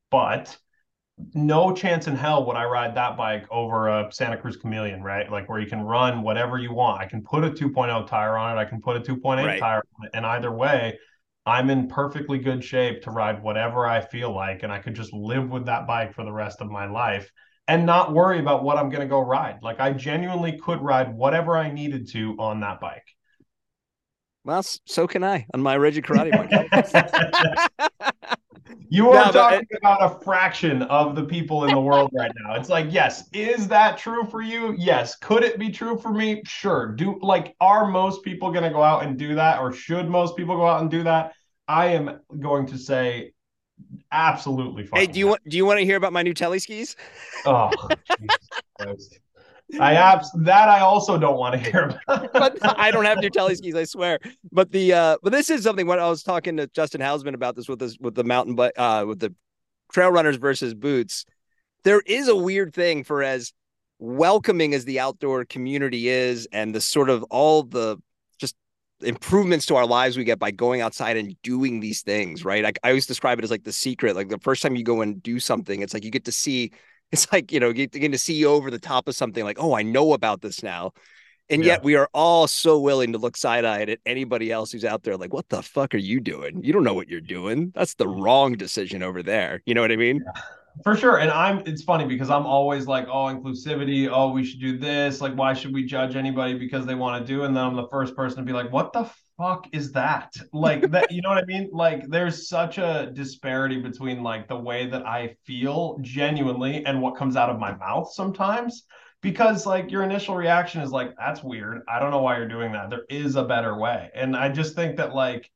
But 0.09 0.57
no 1.33 1.73
chance 1.73 2.07
in 2.07 2.15
hell 2.15 2.45
would 2.45 2.55
I 2.55 2.65
ride 2.65 2.95
that 2.95 3.17
bike 3.17 3.45
over 3.51 3.87
a 3.87 4.11
Santa 4.11 4.37
Cruz 4.37 4.57
Chameleon, 4.57 5.03
right? 5.03 5.31
Like 5.31 5.47
where 5.49 5.59
you 5.59 5.67
can 5.67 5.81
run 5.81 6.23
whatever 6.23 6.57
you 6.57 6.73
want. 6.73 7.01
I 7.01 7.05
can 7.05 7.21
put 7.21 7.43
a 7.43 7.49
2.0 7.49 8.07
tire 8.07 8.37
on 8.37 8.57
it. 8.57 8.59
I 8.59 8.65
can 8.65 8.81
put 8.81 8.97
a 8.97 8.99
2.8 8.99 9.45
right. 9.45 9.59
tire 9.59 9.83
on 9.99 10.05
it. 10.07 10.11
And 10.13 10.25
either 10.25 10.51
way, 10.51 10.97
I'm 11.45 11.69
in 11.69 11.87
perfectly 11.87 12.39
good 12.39 12.63
shape 12.63 13.03
to 13.03 13.11
ride 13.11 13.41
whatever 13.41 13.85
I 13.85 14.01
feel 14.01 14.33
like. 14.33 14.63
And 14.63 14.71
I 14.71 14.79
could 14.79 14.95
just 14.95 15.13
live 15.13 15.49
with 15.49 15.65
that 15.65 15.87
bike 15.87 16.13
for 16.13 16.23
the 16.23 16.31
rest 16.31 16.61
of 16.61 16.69
my 16.69 16.85
life 16.85 17.31
and 17.67 17.85
not 17.85 18.13
worry 18.13 18.39
about 18.39 18.63
what 18.63 18.77
I'm 18.77 18.89
going 18.89 19.01
to 19.01 19.07
go 19.07 19.19
ride. 19.19 19.59
Like 19.61 19.79
I 19.79 19.93
genuinely 19.93 20.57
could 20.57 20.81
ride 20.81 21.15
whatever 21.15 21.57
I 21.57 21.71
needed 21.71 22.09
to 22.11 22.35
on 22.39 22.59
that 22.61 22.79
bike. 22.79 23.05
Well, 24.43 24.63
so 24.63 25.07
can 25.07 25.23
I 25.23 25.45
on 25.53 25.61
my 25.61 25.75
rigid 25.75 26.03
karate 26.03 26.31
bike. 26.31 27.91
You 28.89 29.09
are 29.11 29.25
no, 29.27 29.31
talking 29.31 29.67
it, 29.69 29.77
about 29.77 30.03
a 30.03 30.23
fraction 30.23 30.81
of 30.83 31.15
the 31.15 31.23
people 31.23 31.63
in 31.63 31.71
the 31.71 31.79
world 31.79 32.11
right 32.13 32.31
now. 32.43 32.55
It's 32.55 32.69
like, 32.69 32.87
yes, 32.89 33.29
is 33.33 33.67
that 33.69 33.97
true 33.97 34.25
for 34.25 34.41
you? 34.41 34.75
Yes. 34.77 35.15
Could 35.15 35.43
it 35.43 35.57
be 35.57 35.69
true 35.69 35.97
for 35.97 36.11
me? 36.11 36.41
Sure. 36.45 36.87
Do 36.87 37.17
like, 37.21 37.55
are 37.61 37.87
most 37.87 38.23
people 38.23 38.51
going 38.51 38.63
to 38.63 38.69
go 38.69 38.83
out 38.83 39.03
and 39.03 39.17
do 39.17 39.35
that, 39.35 39.59
or 39.59 39.71
should 39.71 40.09
most 40.09 40.35
people 40.35 40.57
go 40.57 40.67
out 40.67 40.81
and 40.81 40.91
do 40.91 41.03
that? 41.03 41.33
I 41.67 41.87
am 41.87 42.19
going 42.39 42.65
to 42.67 42.77
say 42.77 43.31
absolutely. 44.11 44.85
Fine. 44.85 44.99
Hey, 44.99 45.07
do 45.07 45.19
you 45.19 45.27
want 45.27 45.41
do 45.47 45.57
you 45.57 45.65
want 45.65 45.79
to 45.79 45.85
hear 45.85 45.95
about 45.95 46.13
my 46.13 46.21
new 46.21 46.33
tele 46.33 46.59
skis? 46.59 46.95
Oh, 47.45 47.71
I 49.79 49.95
abs 49.95 50.31
that 50.35 50.69
I 50.69 50.79
also 50.81 51.17
don't 51.17 51.37
want 51.37 51.61
to 51.61 51.71
hear 51.71 51.83
about. 52.07 52.33
but 52.33 52.57
I 52.79 52.91
don't 52.91 53.05
have 53.05 53.19
new 53.19 53.29
tele 53.29 53.55
skis, 53.55 53.75
I 53.75 53.83
swear. 53.85 54.19
But 54.51 54.71
the 54.71 54.93
uh 54.93 55.17
but 55.23 55.31
this 55.31 55.49
is 55.49 55.63
something 55.63 55.87
when 55.87 55.99
I 55.99 56.09
was 56.09 56.23
talking 56.23 56.57
to 56.57 56.67
Justin 56.67 57.01
Hausman 57.01 57.33
about 57.33 57.55
this 57.55 57.67
with 57.69 57.79
this 57.79 57.97
with 57.99 58.15
the 58.15 58.23
mountain 58.23 58.55
but 58.55 58.77
uh 58.77 59.05
with 59.07 59.19
the 59.19 59.33
trail 59.91 60.11
runners 60.11 60.37
versus 60.37 60.73
boots. 60.73 61.25
There 61.83 62.01
is 62.05 62.27
a 62.27 62.35
weird 62.35 62.73
thing 62.73 63.03
for 63.03 63.23
as 63.23 63.53
welcoming 63.99 64.73
as 64.73 64.85
the 64.85 64.99
outdoor 64.99 65.45
community 65.45 66.09
is 66.09 66.47
and 66.51 66.73
the 66.73 66.81
sort 66.81 67.09
of 67.09 67.23
all 67.23 67.63
the 67.63 67.97
just 68.39 68.55
improvements 69.01 69.67
to 69.67 69.75
our 69.75 69.85
lives 69.85 70.17
we 70.17 70.23
get 70.23 70.39
by 70.39 70.51
going 70.51 70.81
outside 70.81 71.17
and 71.17 71.35
doing 71.43 71.79
these 71.79 72.01
things, 72.01 72.43
right? 72.43 72.65
I, 72.65 72.71
I 72.83 72.89
always 72.89 73.05
describe 73.05 73.37
it 73.39 73.43
as 73.43 73.51
like 73.51 73.63
the 73.63 73.71
secret. 73.71 74.15
Like 74.15 74.29
the 74.29 74.39
first 74.39 74.63
time 74.63 74.75
you 74.75 74.83
go 74.83 75.01
and 75.01 75.21
do 75.21 75.39
something, 75.39 75.81
it's 75.81 75.93
like 75.93 76.03
you 76.03 76.11
get 76.11 76.25
to 76.25 76.31
see 76.31 76.71
it's 77.11 77.31
like, 77.31 77.51
you 77.51 77.59
know, 77.59 77.73
getting 77.73 78.11
to 78.11 78.17
see 78.17 78.45
over 78.45 78.71
the 78.71 78.79
top 78.79 79.07
of 79.07 79.15
something 79.15 79.43
like, 79.43 79.57
oh, 79.59 79.75
I 79.75 79.83
know 79.83 80.13
about 80.13 80.41
this 80.41 80.63
now. 80.63 80.93
And 81.49 81.63
yeah. 81.63 81.73
yet 81.73 81.83
we 81.83 81.95
are 81.95 82.09
all 82.13 82.47
so 82.47 82.79
willing 82.79 83.11
to 83.11 83.17
look 83.17 83.35
side 83.35 83.65
eyed 83.65 83.89
at 83.89 83.99
anybody 84.05 84.51
else 84.51 84.71
who's 84.71 84.85
out 84.85 85.03
there 85.03 85.17
like, 85.17 85.33
what 85.33 85.49
the 85.49 85.61
fuck 85.61 85.93
are 85.93 85.97
you 85.97 86.21
doing? 86.21 86.63
You 86.63 86.71
don't 86.71 86.83
know 86.83 86.93
what 86.93 87.09
you're 87.09 87.19
doing. 87.19 87.73
That's 87.75 87.95
the 87.95 88.05
mm. 88.05 88.23
wrong 88.23 88.53
decision 88.53 89.03
over 89.03 89.21
there. 89.21 89.61
You 89.65 89.73
know 89.73 89.81
what 89.81 89.91
I 89.91 89.97
mean? 89.97 90.21
Yeah. 90.25 90.41
For 90.83 90.95
sure. 90.95 91.19
And 91.19 91.29
I'm 91.29 91.59
it's 91.65 91.83
funny 91.83 92.05
because 92.05 92.29
I'm 92.29 92.45
always 92.45 92.87
like, 92.87 93.07
oh, 93.09 93.25
inclusivity, 93.25 94.09
oh, 94.09 94.31
we 94.31 94.45
should 94.45 94.61
do 94.61 94.77
this. 94.77 95.19
Like, 95.19 95.33
why 95.35 95.53
should 95.53 95.73
we 95.73 95.83
judge 95.83 96.15
anybody 96.15 96.57
because 96.57 96.85
they 96.85 96.95
want 96.95 97.21
to 97.21 97.27
do? 97.27 97.43
And 97.43 97.55
then 97.55 97.65
I'm 97.65 97.75
the 97.75 97.89
first 97.89 98.15
person 98.15 98.37
to 98.37 98.43
be 98.43 98.53
like, 98.53 98.71
what 98.71 98.93
the 98.93 99.11
fuck 99.41 99.67
is 99.71 99.91
that? 99.91 100.35
Like 100.53 100.91
that, 100.91 101.11
you 101.11 101.21
know 101.23 101.29
what 101.29 101.39
I 101.39 101.45
mean? 101.45 101.69
Like 101.71 102.07
there's 102.07 102.47
such 102.47 102.77
a 102.77 103.09
disparity 103.11 103.81
between 103.81 104.21
like 104.21 104.47
the 104.47 104.55
way 104.55 104.85
that 104.87 105.05
I 105.05 105.35
feel 105.45 105.97
genuinely 106.01 106.85
and 106.85 107.01
what 107.01 107.15
comes 107.15 107.35
out 107.35 107.49
of 107.49 107.59
my 107.59 107.75
mouth 107.75 108.11
sometimes. 108.11 108.83
Because 109.21 109.65
like 109.65 109.89
your 109.89 110.03
initial 110.03 110.35
reaction 110.35 110.81
is 110.81 110.91
like, 110.91 111.15
that's 111.17 111.43
weird. 111.43 111.81
I 111.87 111.99
don't 111.99 112.11
know 112.11 112.21
why 112.21 112.37
you're 112.37 112.47
doing 112.47 112.71
that. 112.73 112.91
There 112.91 113.05
is 113.09 113.35
a 113.35 113.43
better 113.43 113.75
way. 113.77 114.11
And 114.13 114.35
I 114.35 114.49
just 114.49 114.75
think 114.75 114.97
that 114.97 115.15
like 115.15 115.49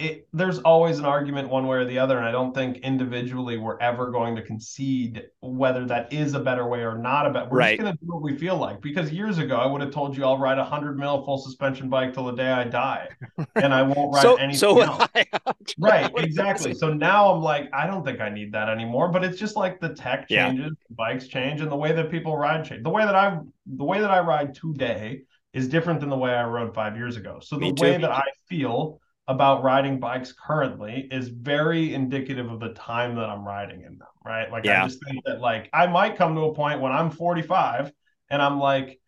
it, 0.00 0.26
there's 0.32 0.58
always 0.58 0.98
an 0.98 1.04
argument 1.04 1.48
one 1.48 1.68
way 1.68 1.76
or 1.76 1.84
the 1.84 2.00
other, 2.00 2.18
and 2.18 2.26
I 2.26 2.32
don't 2.32 2.52
think 2.52 2.78
individually 2.78 3.58
we're 3.58 3.78
ever 3.78 4.10
going 4.10 4.34
to 4.34 4.42
concede 4.42 5.26
whether 5.40 5.84
that 5.86 6.12
is 6.12 6.34
a 6.34 6.40
better 6.40 6.66
way 6.66 6.80
or 6.80 6.98
not 6.98 7.26
a 7.26 7.30
better. 7.30 7.48
We're 7.48 7.58
right. 7.58 7.78
just 7.78 7.82
going 7.82 7.96
to 7.96 8.04
do 8.04 8.12
what 8.12 8.20
we 8.20 8.36
feel 8.36 8.56
like. 8.56 8.80
Because 8.82 9.12
years 9.12 9.38
ago, 9.38 9.54
I 9.54 9.66
would 9.66 9.80
have 9.82 9.92
told 9.92 10.16
you 10.16 10.24
I'll 10.24 10.36
ride 10.36 10.58
a 10.58 10.64
hundred 10.64 10.98
mil 10.98 11.24
full 11.24 11.38
suspension 11.38 11.88
bike 11.88 12.12
till 12.12 12.24
the 12.24 12.32
day 12.32 12.50
I 12.50 12.64
die, 12.64 13.08
and 13.54 13.72
I 13.72 13.82
won't 13.82 14.12
ride 14.12 14.22
so, 14.22 14.34
anything 14.34 14.58
so 14.58 14.80
else. 14.80 15.06
right, 15.78 16.10
exactly. 16.16 16.74
So 16.74 16.92
now 16.92 17.32
I'm 17.32 17.40
like, 17.40 17.70
I 17.72 17.86
don't 17.86 18.04
think 18.04 18.20
I 18.20 18.30
need 18.30 18.50
that 18.50 18.68
anymore. 18.68 19.12
But 19.12 19.22
it's 19.22 19.38
just 19.38 19.54
like 19.54 19.78
the 19.78 19.90
tech 19.90 20.28
changes, 20.28 20.72
yeah. 20.72 20.94
bikes 20.96 21.28
change, 21.28 21.60
and 21.60 21.70
the 21.70 21.76
way 21.76 21.92
that 21.92 22.10
people 22.10 22.36
ride 22.36 22.64
change. 22.64 22.82
The 22.82 22.90
way 22.90 23.04
that 23.04 23.14
I, 23.14 23.38
the 23.64 23.84
way 23.84 24.00
that 24.00 24.10
I 24.10 24.18
ride 24.20 24.56
today 24.56 25.22
is 25.52 25.68
different 25.68 26.00
than 26.00 26.08
the 26.08 26.18
way 26.18 26.32
I 26.32 26.44
rode 26.44 26.74
five 26.74 26.96
years 26.96 27.16
ago. 27.16 27.38
So 27.40 27.56
the 27.56 27.72
way 27.74 27.96
that 27.96 28.10
I 28.10 28.24
feel 28.48 29.00
about 29.26 29.62
riding 29.62 29.98
bikes 29.98 30.32
currently 30.32 31.08
is 31.10 31.28
very 31.28 31.94
indicative 31.94 32.50
of 32.50 32.60
the 32.60 32.70
time 32.70 33.14
that 33.16 33.30
I'm 33.30 33.46
riding 33.46 33.80
in 33.80 33.98
them, 33.98 34.08
right? 34.24 34.50
Like 34.50 34.64
yeah. 34.64 34.82
I 34.82 34.86
just 34.86 35.02
think 35.04 35.24
that 35.24 35.40
like 35.40 35.70
I 35.72 35.86
might 35.86 36.16
come 36.16 36.34
to 36.34 36.42
a 36.42 36.54
point 36.54 36.80
when 36.80 36.92
I'm 36.92 37.10
45 37.10 37.90
and 38.30 38.42
I'm 38.42 38.58
like, 38.58 39.00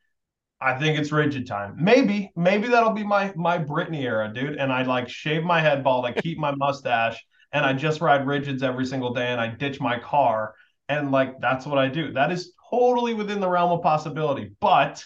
I 0.59 0.79
think 0.79 0.98
it's 0.98 1.12
rigid 1.12 1.46
time. 1.46 1.76
Maybe, 1.79 2.33
maybe 2.35 2.68
that'll 2.68 2.92
be 2.92 3.05
my 3.05 3.33
my 3.37 3.59
Britney 3.59 4.02
era, 4.02 4.33
dude. 4.33 4.57
And 4.57 4.72
I 4.72 4.83
like 4.83 5.09
shave 5.09 5.44
my 5.44 5.61
head 5.61 5.85
bald, 5.85 6.07
I 6.07 6.12
keep 6.12 6.38
my 6.38 6.55
mustache, 6.55 7.22
and 7.52 7.66
I 7.66 7.74
just 7.74 8.00
ride 8.00 8.26
rigids 8.26 8.62
every 8.62 8.87
single 8.87 9.12
day 9.12 9.29
and 9.29 9.40
I 9.40 9.48
ditch 9.48 9.81
my 9.81 9.98
car. 9.98 10.55
And 10.88 11.12
like 11.12 11.40
that's 11.40 11.66
what 11.66 11.79
I 11.79 11.88
do. 11.88 12.12
That 12.12 12.33
is 12.33 12.52
totally 12.70 13.12
within 13.12 13.40
the 13.40 13.48
realm 13.48 13.72
of 13.72 13.83
possibility. 13.83 14.52
But 14.61 15.05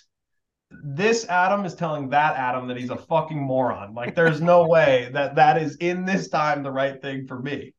this 0.71 1.27
Adam 1.29 1.65
is 1.65 1.75
telling 1.75 2.11
that 2.11 2.37
Adam 2.37 2.69
that 2.69 2.77
he's 2.77 2.91
a 2.91 2.97
fucking 2.97 3.41
moron. 3.41 3.95
Like, 3.95 4.15
there's 4.15 4.41
no 4.41 4.67
way 4.69 5.11
that 5.13 5.35
that 5.37 5.61
is 5.61 5.77
in 5.77 6.05
this 6.05 6.29
time 6.29 6.63
the 6.63 6.71
right 6.71 7.01
thing 7.01 7.27
for 7.27 7.39
me. 7.39 7.75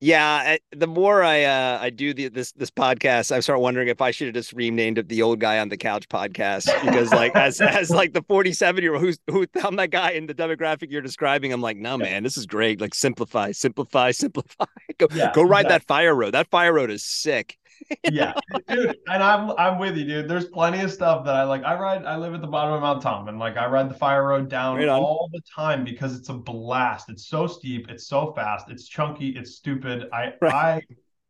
Yeah, 0.00 0.56
the 0.70 0.86
more 0.86 1.22
I 1.22 1.44
uh, 1.44 1.78
I 1.80 1.88
do 1.88 2.12
the, 2.12 2.28
this 2.28 2.52
this 2.52 2.70
podcast, 2.70 3.32
I 3.32 3.40
start 3.40 3.60
wondering 3.60 3.88
if 3.88 4.02
I 4.02 4.10
should 4.10 4.26
have 4.26 4.34
just 4.34 4.52
renamed 4.52 4.98
it 4.98 5.08
the 5.08 5.22
old 5.22 5.40
guy 5.40 5.60
on 5.60 5.70
the 5.70 5.78
couch 5.78 6.06
podcast 6.10 6.66
because 6.84 7.10
like 7.10 7.34
as 7.34 7.58
as 7.62 7.88
like 7.88 8.12
the 8.12 8.20
47 8.20 8.82
year 8.82 8.94
old 8.94 9.02
who's 9.02 9.18
who 9.30 9.46
I'm 9.62 9.76
that 9.76 9.92
guy 9.92 10.10
in 10.10 10.26
the 10.26 10.34
demographic 10.34 10.90
you're 10.90 11.00
describing, 11.00 11.54
I'm 11.54 11.62
like, 11.62 11.78
no 11.78 11.96
man, 11.96 12.22
this 12.22 12.36
is 12.36 12.44
great. 12.44 12.82
Like 12.82 12.94
simplify, 12.94 13.52
simplify, 13.52 14.10
simplify. 14.10 14.66
go 14.98 15.06
yeah, 15.14 15.32
go 15.34 15.42
ride 15.42 15.70
that 15.70 15.84
fire 15.84 16.14
road. 16.14 16.34
That 16.34 16.50
fire 16.50 16.74
road 16.74 16.90
is 16.90 17.02
sick. 17.02 17.56
yeah, 18.10 18.34
dude, 18.68 18.96
and 19.06 19.22
I'm 19.22 19.50
I'm 19.52 19.78
with 19.78 19.96
you, 19.96 20.04
dude. 20.04 20.28
There's 20.28 20.46
plenty 20.46 20.80
of 20.80 20.92
stuff 20.92 21.24
that 21.24 21.34
I 21.34 21.44
like. 21.44 21.64
I 21.64 21.78
ride. 21.78 22.04
I 22.04 22.16
live 22.16 22.34
at 22.34 22.40
the 22.40 22.46
bottom 22.46 22.74
of 22.74 22.80
Mount 22.80 23.02
Tom, 23.02 23.28
and 23.28 23.38
like 23.38 23.56
I 23.56 23.66
ride 23.66 23.90
the 23.90 23.94
fire 23.94 24.26
road 24.26 24.48
down 24.48 24.76
right 24.76 24.88
all 24.88 25.28
the 25.32 25.40
time 25.54 25.84
because 25.84 26.16
it's 26.16 26.28
a 26.28 26.34
blast. 26.34 27.10
It's 27.10 27.26
so 27.28 27.46
steep. 27.46 27.90
It's 27.90 28.06
so 28.06 28.32
fast. 28.32 28.70
It's 28.70 28.88
chunky. 28.88 29.30
It's 29.30 29.56
stupid. 29.56 30.08
I 30.12 30.34
right. 30.40 30.54
I 30.54 30.82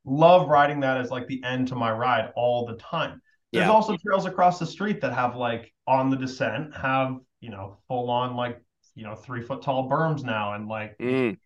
love 0.05 0.49
riding 0.49 0.81
that 0.81 0.99
as 0.99 1.11
like 1.11 1.27
the 1.27 1.43
end 1.45 1.69
to 1.69 1.75
my 1.75 1.91
ride 1.91 2.33
all 2.37 2.67
the 2.67 2.77
time. 2.77 3.21
There's 3.53 3.67
yeah. 3.67 3.73
also 3.73 3.97
trails 3.97 4.27
across 4.27 4.59
the 4.59 4.67
street 4.67 5.01
that 5.03 5.13
have 5.13 5.37
like 5.37 5.73
on 5.87 6.11
the 6.11 6.17
descent 6.17 6.75
have 6.75 7.19
you 7.41 7.51
know 7.51 7.79
full 7.89 8.11
on 8.11 8.35
like 8.35 8.61
you 8.95 9.05
know 9.05 9.15
three 9.15 9.43
foot 9.43 9.63
tall 9.63 9.89
berms 9.89 10.25
now 10.25 10.55
and 10.55 10.67
like 10.67 10.97
mm. 10.99 11.37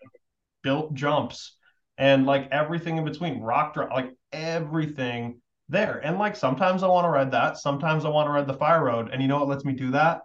built 0.63 0.95
jumps 0.95 1.58
and 1.99 2.25
like 2.25 2.49
everything 2.53 2.97
in 2.97 3.05
between 3.05 3.41
rock 3.41 3.75
drop 3.75 3.91
like 3.91 4.15
everything 4.33 5.41
there. 5.69 5.99
And 5.99 6.19
like 6.19 6.37
sometimes 6.37 6.83
i 6.83 6.87
want 6.87 7.05
to 7.05 7.11
ride 7.11 7.33
that 7.33 7.59
sometimes 7.59 8.05
i 8.05 8.09
want 8.09 8.29
to 8.29 8.33
ride 8.33 8.47
the 8.47 8.55
fire 8.55 8.85
road. 8.85 9.11
And 9.13 9.21
you 9.21 9.29
know 9.29 9.39
what 9.39 9.49
lets 9.49 9.65
me 9.65 9.73
do 9.75 9.91
that? 9.91 10.23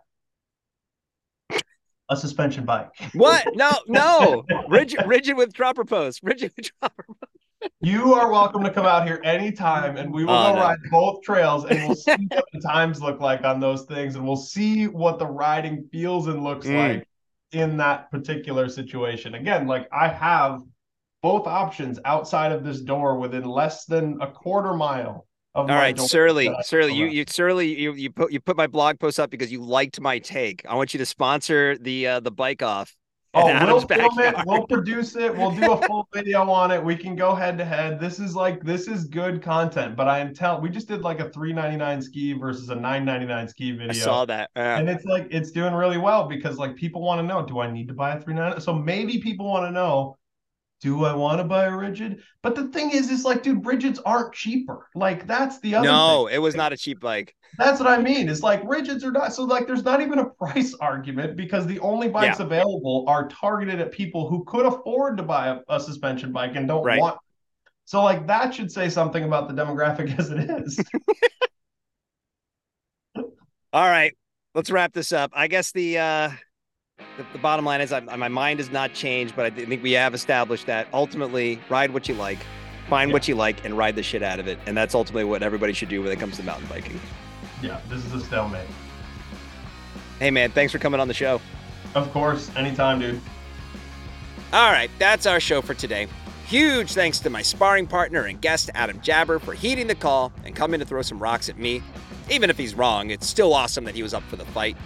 A 2.10 2.18
suspension 2.18 2.66
bike. 2.66 2.90
What? 3.14 3.48
No 3.56 3.72
no. 3.88 4.46
Rigid 4.70 5.06
rigid 5.08 5.36
with 5.36 5.52
dropper 5.54 5.84
post 5.84 6.22
rigid 6.24 6.54
with 6.56 6.72
dropper 6.80 7.06
post 7.08 7.34
you 7.80 8.14
are 8.14 8.30
welcome 8.30 8.62
to 8.62 8.70
come 8.70 8.86
out 8.86 9.08
here 9.08 9.22
anytime 9.24 9.96
and 9.96 10.14
we 10.14 10.26
will 10.26 10.34
oh, 10.34 10.50
go 10.50 10.56
no. 10.56 10.62
ride 10.62 10.78
both 10.92 11.22
trails 11.22 11.64
and 11.64 11.88
we'll 11.88 11.96
see 11.96 12.28
what 12.30 12.44
the 12.52 12.60
times 12.60 13.02
look 13.02 13.22
like 13.22 13.46
on 13.46 13.62
those 13.62 13.84
things 13.84 14.16
and 14.16 14.26
we'll 14.26 14.36
see 14.36 14.88
what 14.88 15.18
the 15.18 15.26
riding 15.26 15.88
feels 15.92 16.28
and 16.28 16.44
looks 16.44 16.68
mm. 16.68 16.76
like 16.76 17.08
in 17.54 17.78
that 17.78 18.12
particular 18.12 18.68
situation. 18.68 19.36
Again 19.36 19.66
like 19.66 19.88
i 19.92 20.10
have 20.10 20.62
both 21.24 21.48
options 21.48 22.00
outside 22.06 22.52
of 22.52 22.64
this 22.64 22.82
door 22.82 23.18
within 23.18 23.46
less 23.46 23.86
than 23.86 24.22
a 24.22 24.30
quarter 24.30 24.74
mile. 24.74 25.26
All 25.56 25.66
right, 25.66 25.98
Surly, 26.00 26.54
Surly, 26.64 26.94
you, 26.94 27.06
you, 27.06 27.26
Surly, 27.28 27.80
you, 27.80 27.94
you 27.94 28.12
put, 28.12 28.32
you 28.32 28.40
put 28.40 28.58
my 28.58 28.68
blog 28.68 29.00
post 29.00 29.20
up 29.20 29.30
because 29.30 29.52
you 29.52 29.62
liked 29.62 30.02
my 30.02 30.20
take. 30.20 30.66
I 30.68 30.76
want 30.76 30.94
you 30.94 30.98
to 30.98 31.06
sponsor 31.06 31.78
the, 31.78 32.08
uh, 32.08 32.20
the 32.20 32.32
bike 32.32 32.62
off. 32.62 32.96
Oh, 33.36 33.46
we'll 33.66 33.82
film 33.82 34.20
it. 34.20 34.36
We'll 34.46 34.68
produce 34.68 35.16
it. 35.16 35.36
We'll 35.36 35.52
do 35.52 35.72
a 35.72 35.82
full 35.88 36.08
video 36.14 36.50
on 36.52 36.70
it. 36.70 36.84
We 36.84 36.96
can 36.96 37.16
go 37.16 37.34
head 37.34 37.58
to 37.58 37.66
head. 37.66 38.00
This 38.00 38.20
is 38.20 38.36
like 38.36 38.64
this 38.64 38.88
is 38.88 39.06
good 39.06 39.42
content. 39.42 39.96
But 39.96 40.08
I 40.08 40.20
am 40.20 40.36
telling. 40.36 40.62
We 40.62 40.70
just 40.70 40.88
did 40.88 41.02
like 41.02 41.20
a 41.20 41.32
three 41.32 41.52
ninety 41.52 41.76
nine 41.76 42.00
ski 42.00 42.34
versus 42.34 42.70
a 42.70 42.76
nine 42.76 43.06
ninety 43.06 43.26
nine 43.26 43.48
ski 43.48 43.72
video. 43.72 43.90
I 43.90 43.94
saw 43.94 44.26
that, 44.26 44.52
and 44.56 44.88
it's 44.88 45.06
like 45.06 45.30
it's 45.32 45.50
doing 45.50 45.74
really 45.74 45.98
well 45.98 46.28
because 46.28 46.60
like 46.60 46.76
people 46.76 47.02
want 47.02 47.22
to 47.22 47.24
know. 47.26 47.44
Do 47.44 47.60
I 47.60 47.72
need 47.72 47.88
to 47.88 47.96
buy 47.96 48.18
a 48.18 48.22
three 48.22 48.36
ninety? 48.36 48.62
So 48.62 48.72
maybe 48.72 49.18
people 49.18 49.48
want 49.48 49.66
to 49.66 49.72
know 49.72 50.16
do 50.84 51.06
I 51.06 51.13
want 51.13 51.39
to 51.39 51.46
buy 51.46 51.63
a 51.63 51.76
rigid? 51.76 52.22
But 52.41 52.56
the 52.56 52.67
thing 52.67 52.91
is, 52.91 53.10
is 53.10 53.24
like, 53.24 53.41
dude, 53.41 53.63
rigids 53.63 54.02
aren't 54.06 54.34
cheaper. 54.34 54.89
Like 54.96 55.26
that's 55.26 55.62
the 55.62 55.76
other. 55.76 55.88
No, 55.88 56.26
thing. 56.26 56.36
it 56.36 56.39
was 56.39 56.56
not 56.56 56.74
a 56.74 56.78
cheap 56.78 57.00
bike. 57.00 57.34
That's 57.58 57.80
what 57.80 57.88
I 57.88 58.02
mean. 58.02 58.28
It's 58.28 58.43
like 58.43 58.62
rigids 58.63 59.06
are 59.06 59.12
not. 59.12 59.34
So 59.34 59.46
like, 59.46 59.65
there's 59.65 59.86
not 59.86 60.02
even 60.02 60.19
a 60.19 60.26
price 60.26 60.74
argument 60.74 61.38
because 61.38 61.65
the 61.65 61.80
only 61.80 62.10
bikes 62.10 62.39
yeah. 62.39 62.46
available 62.46 63.06
are 63.08 63.30
targeted 63.30 63.80
at 63.80 63.93
people 63.93 64.28
who 64.28 64.43
could 64.43 64.65
afford 64.65 65.15
to 65.17 65.24
buy 65.24 65.48
a, 65.48 65.60
a 65.69 65.80
suspension 65.80 66.34
bike 66.34 66.58
and 66.58 66.67
don't 66.67 66.84
right. 66.84 67.00
want. 67.00 67.17
So 67.86 68.04
like 68.04 68.28
that 68.28 68.54
should 68.54 68.69
say 68.69 68.89
something 68.89 69.24
about 69.24 69.48
the 69.48 69.54
demographic 69.54 70.19
as 70.19 70.32
it 70.32 70.50
is. 70.50 70.84
All 73.72 73.89
right, 73.89 74.13
let's 74.54 74.69
wrap 74.69 74.91
this 74.91 75.13
up. 75.13 75.32
I 75.34 75.48
guess 75.48 75.72
the 75.72 75.98
uh 75.98 76.32
the, 77.18 77.26
the 77.34 77.39
bottom 77.39 77.66
line 77.66 77.82
is 77.82 77.92
I, 77.92 78.00
my 78.00 78.28
mind 78.28 78.60
has 78.60 78.72
not 78.72 78.94
changed, 78.94 79.36
but 79.36 79.46
I 79.46 79.50
think 79.50 79.84
we 79.84 79.92
have 79.94 80.13
established 80.13 80.66
that 80.68 80.88
ultimately 80.94 81.60
ride 81.70 81.92
what 81.92 82.08
you 82.08 82.16
like, 82.16 82.39
find 82.89 83.10
yeah. 83.10 83.13
what 83.13 83.28
you 83.28 83.36
like, 83.36 83.63
and 83.66 83.78
ride 83.78 83.96
the 83.96 84.04
shit 84.04 84.24
out 84.24 84.39
of 84.39 84.48
it. 84.48 84.60
And 84.66 84.76
that's 84.76 84.96
ultimately 84.96 85.24
what 85.24 85.44
everybody 85.44 85.74
should 85.74 85.89
do 85.89 86.02
when 86.02 86.12
it 86.12 86.20
comes 86.20 86.38
to 86.38 86.44
mountain 86.44 86.68
biking. 86.68 87.00
Yeah, 87.62 87.80
this 87.89 88.04
is 88.06 88.13
a 88.13 88.20
stalemate. 88.20 88.68
Hey, 90.20 90.32
man, 90.32 90.52
thanks 90.52 90.72
for 90.72 90.80
coming 90.80 91.00
on 91.00 91.08
the 91.08 91.13
show. 91.13 91.42
Of 91.96 92.12
course, 92.12 92.50
anytime, 92.56 93.00
dude. 93.00 93.22
All 94.52 94.72
right, 94.72 94.89
that's 95.00 95.26
our 95.26 95.39
show 95.39 95.62
for 95.62 95.74
today. 95.74 96.08
Huge 96.46 96.92
thanks 96.94 97.20
to 97.20 97.30
my 97.30 97.42
sparring 97.42 97.88
partner 97.88 98.26
and 98.26 98.39
guest, 98.39 98.70
Adam 98.76 99.00
Jaber, 99.00 99.42
for 99.42 99.54
heeding 99.54 99.88
the 99.88 99.96
call 99.96 100.32
and 100.44 100.56
coming 100.56 100.80
to 100.80 100.86
throw 100.86 101.02
some 101.02 101.18
rocks 101.18 101.50
at 101.50 101.58
me. 101.58 101.82
Even 102.30 102.50
if 102.50 102.58
he's 102.58 102.76
wrong, 102.76 103.10
it's 103.10 103.28
still 103.28 103.54
awesome 103.54 103.86
that 103.86 103.96
he 103.96 104.04
was 104.04 104.13
up 104.13 104.24
for 104.24 104.36
the 104.36 104.46
fight. 104.46 104.78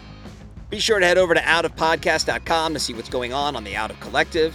Be 0.70 0.80
sure 0.80 1.00
to 1.00 1.06
head 1.06 1.18
over 1.18 1.34
to 1.34 1.40
outofpodcast.com 1.40 2.74
to 2.74 2.80
see 2.80 2.94
what's 2.94 3.08
going 3.08 3.32
on 3.32 3.56
on 3.56 3.64
the 3.64 3.78
Out 3.78 3.90
of 3.90 4.00
Collective. 4.02 4.54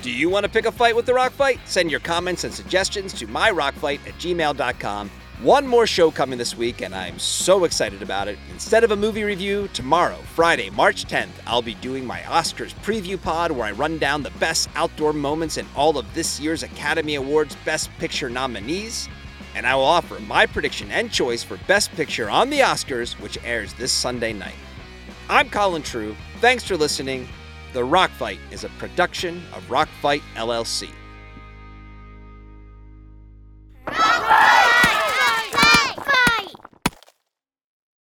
Do 0.00 0.10
you 0.10 0.30
want 0.30 0.44
to 0.44 0.50
pick 0.50 0.64
a 0.64 0.70
fight 0.70 0.94
with 0.94 1.06
the 1.06 1.14
Rock 1.14 1.32
Fight? 1.32 1.58
Send 1.64 1.90
your 1.90 1.98
comments 1.98 2.44
and 2.44 2.54
suggestions 2.54 3.12
to 3.14 3.26
myrockfight 3.26 4.06
at 4.06 4.14
gmail.com. 4.14 5.10
One 5.42 5.66
more 5.66 5.88
show 5.88 6.12
coming 6.12 6.38
this 6.38 6.56
week, 6.56 6.82
and 6.82 6.94
I'm 6.94 7.18
so 7.18 7.64
excited 7.64 8.00
about 8.00 8.28
it. 8.28 8.38
Instead 8.52 8.84
of 8.84 8.92
a 8.92 8.96
movie 8.96 9.24
review, 9.24 9.68
tomorrow, 9.72 10.18
Friday, 10.36 10.70
March 10.70 11.06
10th, 11.06 11.32
I'll 11.48 11.62
be 11.62 11.74
doing 11.74 12.06
my 12.06 12.20
Oscars 12.20 12.72
preview 12.84 13.20
pod 13.20 13.50
where 13.50 13.66
I 13.66 13.72
run 13.72 13.98
down 13.98 14.22
the 14.22 14.30
best 14.32 14.68
outdoor 14.76 15.12
moments 15.12 15.56
in 15.56 15.66
all 15.74 15.98
of 15.98 16.14
this 16.14 16.38
year's 16.38 16.62
Academy 16.62 17.16
Awards 17.16 17.56
Best 17.64 17.90
Picture 17.98 18.30
nominees. 18.30 19.08
And 19.56 19.66
I 19.66 19.74
will 19.74 19.82
offer 19.82 20.20
my 20.20 20.46
prediction 20.46 20.92
and 20.92 21.10
choice 21.10 21.42
for 21.42 21.56
Best 21.66 21.90
Picture 21.92 22.30
on 22.30 22.50
the 22.50 22.60
Oscars, 22.60 23.18
which 23.20 23.38
airs 23.42 23.74
this 23.74 23.90
Sunday 23.90 24.32
night. 24.32 24.54
I'm 25.28 25.48
Colin 25.48 25.82
True. 25.82 26.14
Thanks 26.40 26.64
for 26.64 26.76
listening. 26.76 27.26
The 27.72 27.82
Rock 27.82 28.10
Fight 28.10 28.38
is 28.50 28.64
a 28.64 28.68
production 28.70 29.42
of 29.54 29.70
Rock 29.70 29.88
Fight 30.00 30.22
LLC. 30.36 30.88
Rock 33.86 33.96
Fight! 33.96 34.73